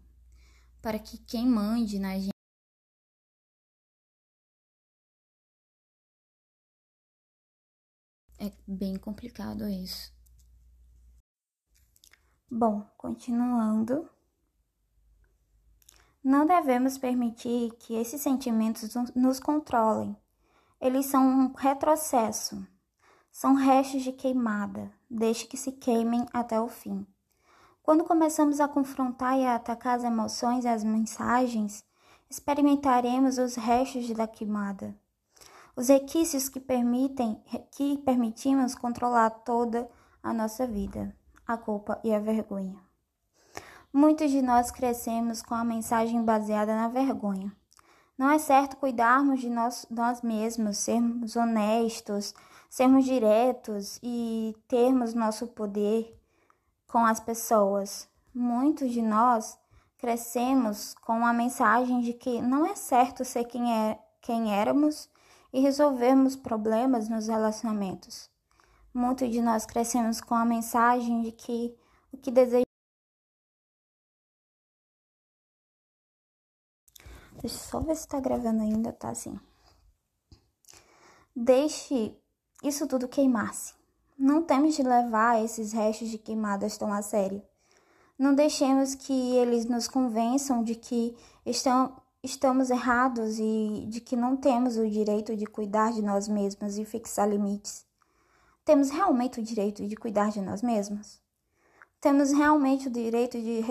para 0.81 0.97
que 0.97 1.18
quem 1.18 1.44
mande 1.44 1.99
na 1.99 2.16
gente 2.20 2.34
É 8.45 8.53
bem 8.67 8.97
complicado 8.97 9.67
isso. 9.67 10.13
Bom, 12.51 12.87
continuando. 12.99 14.07
Não 16.23 16.45
devemos 16.45 16.99
permitir 16.99 17.71
que 17.79 17.95
esses 17.95 18.21
sentimentos 18.21 18.95
nos 19.17 19.41
controlem. 19.41 20.15
Eles 20.79 21.07
são 21.07 21.27
um 21.27 21.55
retrocesso. 21.55 22.67
São 23.33 23.55
restos 23.55 24.03
de 24.03 24.13
queimada. 24.13 24.93
Deixe 25.09 25.47
que 25.47 25.57
se 25.57 25.73
queimem 25.73 26.27
até 26.31 26.61
o 26.61 26.69
fim. 26.69 27.07
Quando 27.83 28.05
começamos 28.05 28.61
a 28.61 28.69
confrontar 28.69 29.39
e 29.39 29.47
a 29.47 29.55
atacar 29.55 29.97
as 29.97 30.05
emoções 30.05 30.67
e 30.67 30.69
as 30.69 30.85
mensagens, 30.85 31.83
experimentaremos 32.29 33.39
os 33.39 33.55
restos 33.55 34.11
da 34.11 34.27
queimada 34.27 34.95
os 35.77 35.89
requisitos 35.89 36.49
que 36.49 36.61
permitem 36.61 37.43
que 37.73 37.99
permitimos 37.99 38.75
controlar 38.75 39.31
toda 39.31 39.89
a 40.23 40.33
nossa 40.33 40.67
vida, 40.67 41.15
a 41.47 41.57
culpa 41.57 42.01
e 42.05 42.15
a 42.15 42.19
vergonha. 42.19 42.77
Muitos 43.93 44.31
de 44.31 44.43
nós 44.43 44.71
crescemos 44.71 45.43
com 45.43 45.55
a 45.55 45.65
mensagem 45.65 46.25
baseada 46.25 46.75
na 46.75 46.89
vergonha. 46.89 47.53
Não 48.17 48.31
é 48.31 48.39
certo 48.39 48.77
cuidarmos 48.77 49.41
de 49.41 49.51
nós, 49.51 49.87
nós 49.91 50.23
mesmos, 50.23 50.79
sermos 50.79 51.37
honestos, 51.37 52.35
sermos 52.71 53.05
diretos 53.05 53.99
e 54.03 54.57
termos 54.69 55.15
nosso 55.15 55.49
poder 55.49 56.17
com 56.87 57.05
as 57.05 57.19
pessoas. 57.19 58.09
Muitos 58.33 58.93
de 58.93 59.03
nós 59.03 59.59
crescemos 59.99 60.95
com 60.95 61.25
a 61.25 61.33
mensagem 61.33 62.01
de 62.01 62.13
que 62.13 62.41
não 62.41 62.67
é 62.67 62.75
certo 62.75 63.25
ser 63.25 63.45
quem, 63.45 63.73
é, 63.73 63.99
quem 64.21 64.55
éramos 64.55 65.09
e 65.55 65.61
resolvermos 65.61 66.35
problemas 66.35 67.09
nos 67.09 67.29
relacionamentos. 67.29 68.29
Muitos 68.93 69.31
de 69.31 69.40
nós 69.40 69.64
crescemos 69.64 70.21
com 70.21 70.35
a 70.35 70.45
mensagem 70.45 71.23
de 71.23 71.31
que 71.31 71.73
o 72.12 72.17
que 72.17 72.33
desejamos. 72.33 72.64
Deixa 77.40 77.57
eu 77.57 77.61
só 77.61 77.79
ver 77.79 77.95
se 77.95 78.09
tá 78.09 78.19
gravando 78.19 78.62
ainda, 78.62 78.93
tá 78.93 79.11
assim. 79.11 79.38
deixe 81.37 82.17
isso 82.61 82.88
tudo 82.88 83.07
queimar-se. 83.07 83.75
Não 84.19 84.43
temos 84.43 84.75
de 84.75 84.83
levar 84.83 85.40
esses 85.40 85.73
restos 85.73 86.09
de 86.09 86.19
queimadas 86.19 86.77
tão 86.77 86.93
a 86.93 87.01
sério. 87.01 87.40
Não 88.19 88.35
deixemos 88.35 88.97
que 88.97 89.37
eles 89.37 89.67
nos 89.67 89.87
convençam 89.87 90.64
de 90.64 90.75
que 90.75 91.17
estão, 91.47 91.97
estamos 92.25 92.71
errados 92.71 93.39
e 93.39 93.85
de 93.87 94.01
que 94.01 94.17
não 94.17 94.35
temos 94.35 94.79
o 94.79 94.89
direito 94.89 95.37
de 95.37 95.45
cuidar 95.45 95.93
de 95.93 96.01
nós 96.01 96.27
mesmos 96.27 96.79
e 96.79 96.85
fixar 96.85 97.29
limites. 97.29 97.85
Temos 98.65 98.89
realmente 98.89 99.41
o 99.41 99.43
direito 99.43 99.87
de 99.87 99.95
cuidar 99.95 100.31
de 100.31 100.41
nós 100.41 100.63
mesmos? 100.63 101.21
Temos 102.01 102.33
realmente 102.33 102.89
o 102.89 102.91
direito 102.91 103.39
de, 103.39 103.63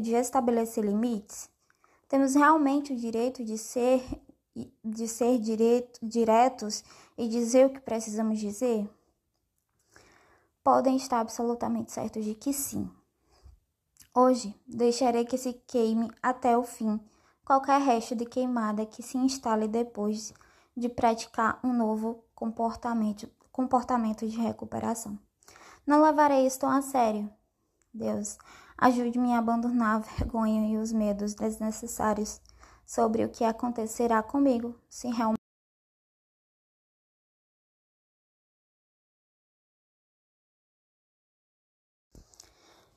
de 0.00 0.10
estabelecer 0.14 0.84
limites? 0.84 1.48
Temos 2.08 2.34
realmente 2.34 2.92
o 2.92 2.96
direito 2.96 3.44
de 3.44 3.56
ser, 3.56 4.02
de 4.84 5.06
ser 5.06 5.38
direto, 5.38 6.00
diretos 6.02 6.82
e 7.16 7.28
dizer 7.28 7.66
o 7.66 7.70
que 7.70 7.80
precisamos 7.80 8.40
dizer? 8.40 8.90
Podem 10.64 10.96
estar 10.96 11.20
absolutamente 11.20 11.92
certos 11.92 12.24
de 12.24 12.34
que 12.34 12.52
sim. 12.52 12.90
Hoje 14.12 14.54
deixarei 14.66 15.24
que 15.24 15.38
se 15.38 15.52
queime 15.66 16.10
até 16.20 16.58
o 16.58 16.64
fim 16.64 17.00
qualquer 17.52 17.82
resto 17.82 18.16
de 18.16 18.24
queimada 18.24 18.86
que 18.86 19.02
se 19.02 19.18
instale 19.18 19.68
depois 19.68 20.32
de 20.74 20.88
praticar 20.88 21.60
um 21.62 21.70
novo 21.70 22.24
comportamento, 22.34 23.28
comportamento 23.50 24.26
de 24.26 24.38
recuperação. 24.38 25.18
Não 25.86 26.02
levarei 26.02 26.46
isto 26.46 26.64
a 26.64 26.80
sério. 26.80 27.30
Deus, 27.92 28.38
ajude-me 28.78 29.34
a 29.34 29.38
abandonar 29.38 29.96
a 29.96 29.98
vergonha 29.98 30.66
e 30.66 30.78
os 30.78 30.92
medos 30.92 31.34
desnecessários 31.34 32.40
sobre 32.86 33.22
o 33.22 33.28
que 33.28 33.44
acontecerá 33.44 34.22
comigo 34.22 34.74
se 34.88 35.08
realmente 35.08 35.42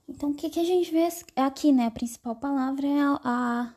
Então, 0.08 0.30
o 0.32 0.36
que, 0.36 0.50
que 0.50 0.60
a 0.60 0.64
gente 0.64 0.92
vê 0.92 1.10
aqui, 1.36 1.72
né? 1.74 1.88
A 1.88 1.92
principal 1.92 2.36
palavra 2.36 2.88
é 2.88 3.02
a, 3.02 3.20
a, 3.24 3.76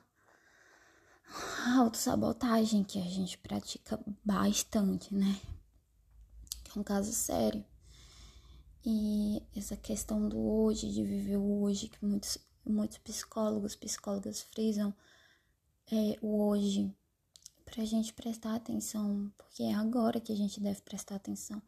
a 1.67 1.79
autossabotagem, 1.79 2.85
que 2.85 2.99
a 2.99 3.05
gente 3.05 3.39
pratica 3.39 3.99
bastante, 4.25 5.15
né? 5.15 5.41
Que 6.65 6.79
é 6.79 6.81
um 6.81 6.85
caso 6.85 7.13
sério. 7.13 7.65
E 8.85 9.43
essa 9.55 9.77
questão 9.77 10.29
do 10.29 10.39
hoje, 10.39 10.91
de 10.91 11.05
viver 11.05 11.37
o 11.37 11.63
hoje, 11.63 11.89
que 11.89 12.05
muitos, 12.05 12.39
muitos 12.65 12.99
psicólogos, 12.99 13.77
psicólogas 13.77 14.43
frisam, 14.43 14.95
é 15.91 16.19
o 16.23 16.47
hoje, 16.47 16.95
pra 17.65 17.85
gente 17.85 18.13
prestar 18.13 18.55
atenção, 18.55 19.31
porque 19.37 19.63
é 19.63 19.75
agora 19.75 20.21
que 20.21 20.33
a 20.33 20.37
gente 20.37 20.61
deve 20.61 20.81
prestar 20.83 21.17
atenção. 21.17 21.61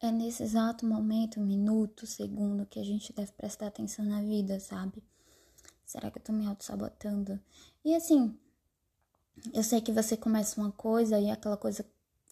É 0.00 0.10
nesse 0.10 0.42
exato 0.42 0.86
momento, 0.86 1.40
minuto, 1.40 2.06
segundo, 2.06 2.66
que 2.66 2.78
a 2.78 2.84
gente 2.84 3.12
deve 3.12 3.32
prestar 3.32 3.68
atenção 3.68 4.04
na 4.04 4.20
vida, 4.20 4.60
sabe? 4.60 5.02
Será 5.84 6.10
que 6.10 6.18
eu 6.18 6.22
tô 6.22 6.32
me 6.32 6.46
auto-sabotando? 6.46 7.40
E 7.84 7.94
assim, 7.94 8.38
eu 9.52 9.62
sei 9.62 9.80
que 9.80 9.92
você 9.92 10.16
começa 10.16 10.60
uma 10.60 10.72
coisa 10.72 11.18
e 11.18 11.30
aquela 11.30 11.56
coisa 11.56 11.84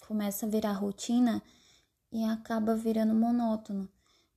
começa 0.07 0.47
a 0.47 0.49
virar 0.49 0.73
rotina 0.73 1.43
e 2.11 2.25
acaba 2.25 2.75
virando 2.77 3.15
monótono. 3.15 3.89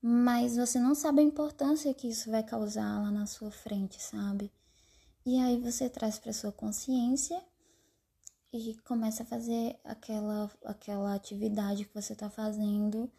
Mas 0.01 0.55
você 0.55 0.79
não 0.79 0.93
sabe 0.95 1.21
a 1.21 1.23
importância 1.23 1.93
que 1.93 2.07
isso 2.07 2.29
vai 2.29 2.43
causar 2.43 3.01
lá 3.01 3.11
na 3.11 3.25
sua 3.25 3.51
frente, 3.51 4.01
sabe? 4.01 4.51
E 5.25 5.39
aí 5.39 5.59
você 5.59 5.89
traz 5.89 6.19
para 6.19 6.33
sua 6.33 6.51
consciência 6.51 7.41
e 8.53 8.75
começa 8.85 9.23
a 9.23 9.25
fazer 9.25 9.77
aquela 9.83 10.51
aquela 10.63 11.15
atividade 11.15 11.85
que 11.85 11.93
você 11.93 12.15
tá 12.15 12.29
fazendo 12.29 13.11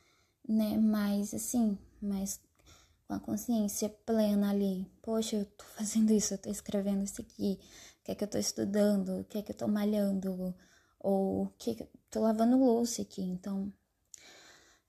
né? 0.48 0.78
Mas 0.78 1.34
assim, 1.34 1.78
mas 2.00 2.40
com 3.06 3.14
a 3.14 3.20
consciência 3.20 3.88
plena 3.88 4.50
ali. 4.50 4.86
Poxa, 5.02 5.36
eu 5.36 5.44
tô 5.46 5.64
fazendo 5.76 6.12
isso, 6.12 6.34
eu 6.34 6.38
tô 6.38 6.50
escrevendo 6.50 7.02
isso 7.04 7.20
aqui. 7.20 7.58
Que 8.06 8.12
é 8.12 8.14
que 8.14 8.22
eu 8.22 8.28
tô 8.28 8.38
estudando? 8.38 9.18
O 9.18 9.24
que 9.24 9.38
é 9.38 9.42
que 9.42 9.50
eu 9.50 9.56
tô 9.56 9.66
malhando? 9.66 10.54
Ou 11.00 11.42
o 11.42 11.52
que, 11.58 11.72
é 11.72 11.74
que 11.74 11.82
eu 11.82 11.88
tô 12.08 12.20
lavando 12.20 12.56
louça 12.56 13.02
aqui. 13.02 13.20
Então, 13.20 13.72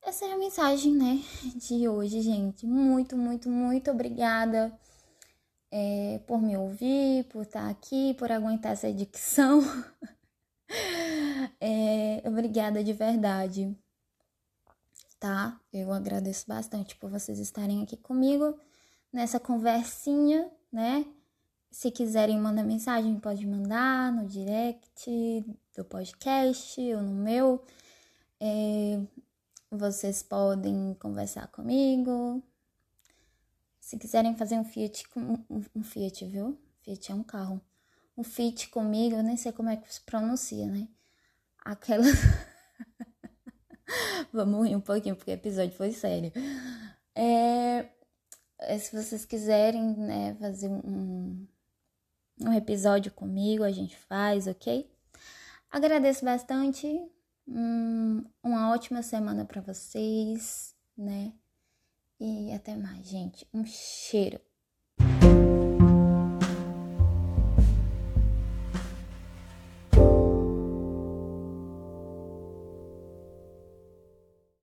essa 0.04 0.26
é 0.26 0.34
a 0.34 0.38
mensagem, 0.38 0.94
né, 0.94 1.20
de 1.56 1.88
hoje, 1.88 2.22
gente. 2.22 2.68
Muito, 2.68 3.18
muito, 3.18 3.50
muito 3.50 3.90
obrigada 3.90 4.72
é, 5.72 6.22
por 6.28 6.40
me 6.40 6.56
ouvir, 6.56 7.24
por 7.26 7.42
estar 7.42 7.68
aqui, 7.68 8.14
por 8.14 8.32
aguentar 8.32 8.74
essa 8.74 8.94
dicção. 8.94 9.62
é, 11.60 12.22
obrigada 12.24 12.84
de 12.84 12.94
verdade 12.94 13.76
tá? 15.20 15.60
Eu 15.74 15.92
agradeço 15.92 16.46
bastante 16.48 16.96
por 16.96 17.10
vocês 17.10 17.40
estarem 17.40 17.82
aqui 17.82 17.98
comigo 17.98 18.56
nessa 19.12 19.40
conversinha, 19.40 20.52
né? 20.72 21.04
Se 21.78 21.92
quiserem 21.92 22.40
mandar 22.40 22.64
mensagem, 22.64 23.20
pode 23.20 23.46
mandar 23.46 24.12
no 24.12 24.26
direct 24.26 25.46
do 25.76 25.86
podcast 25.86 26.82
ou 26.82 27.04
no 27.04 27.14
meu. 27.14 27.64
É, 28.40 29.00
vocês 29.70 30.24
podem 30.24 30.96
conversar 31.00 31.46
comigo. 31.50 32.42
Se 33.80 33.96
quiserem 33.96 34.36
fazer 34.36 34.56
um 34.58 34.64
Fiat, 34.64 35.04
um, 35.16 35.64
um 35.76 35.84
Fiat, 35.84 36.26
viu? 36.26 36.58
Fiat 36.82 37.12
é 37.12 37.14
um 37.14 37.22
carro. 37.22 37.62
Um 38.18 38.24
Fiat 38.24 38.70
comigo, 38.70 39.16
eu 39.16 39.22
nem 39.22 39.38
sei 39.38 39.52
como 39.52 39.70
é 39.70 39.78
que 39.78 39.94
se 39.94 40.02
pronuncia, 40.02 40.66
né? 40.66 40.88
Aquela. 41.64 42.06
Vamos 44.34 44.68
rir 44.68 44.76
um 44.76 44.82
pouquinho, 44.82 45.16
porque 45.16 45.30
o 45.30 45.36
episódio 45.36 45.78
foi 45.78 45.92
sério. 45.92 46.32
É, 47.14 47.88
é, 48.62 48.80
se 48.80 48.96
vocês 48.96 49.26
quiserem 49.26 49.96
né, 49.96 50.36
fazer 50.40 50.70
um, 50.70 51.46
um 52.40 52.54
episódio 52.54 53.12
comigo, 53.12 53.64
a 53.64 53.72
gente 53.72 53.98
faz, 53.98 54.48
ok? 54.48 54.90
Agradeço 55.70 56.24
bastante. 56.24 56.88
Hum, 57.48 58.24
uma 58.44 58.72
ótima 58.72 59.02
semana 59.02 59.46
para 59.46 59.62
vocês, 59.62 60.76
né? 60.98 61.34
E 62.20 62.52
até 62.52 62.76
mais, 62.76 63.08
gente. 63.08 63.48
Um 63.54 63.66
cheiro. 63.66 64.40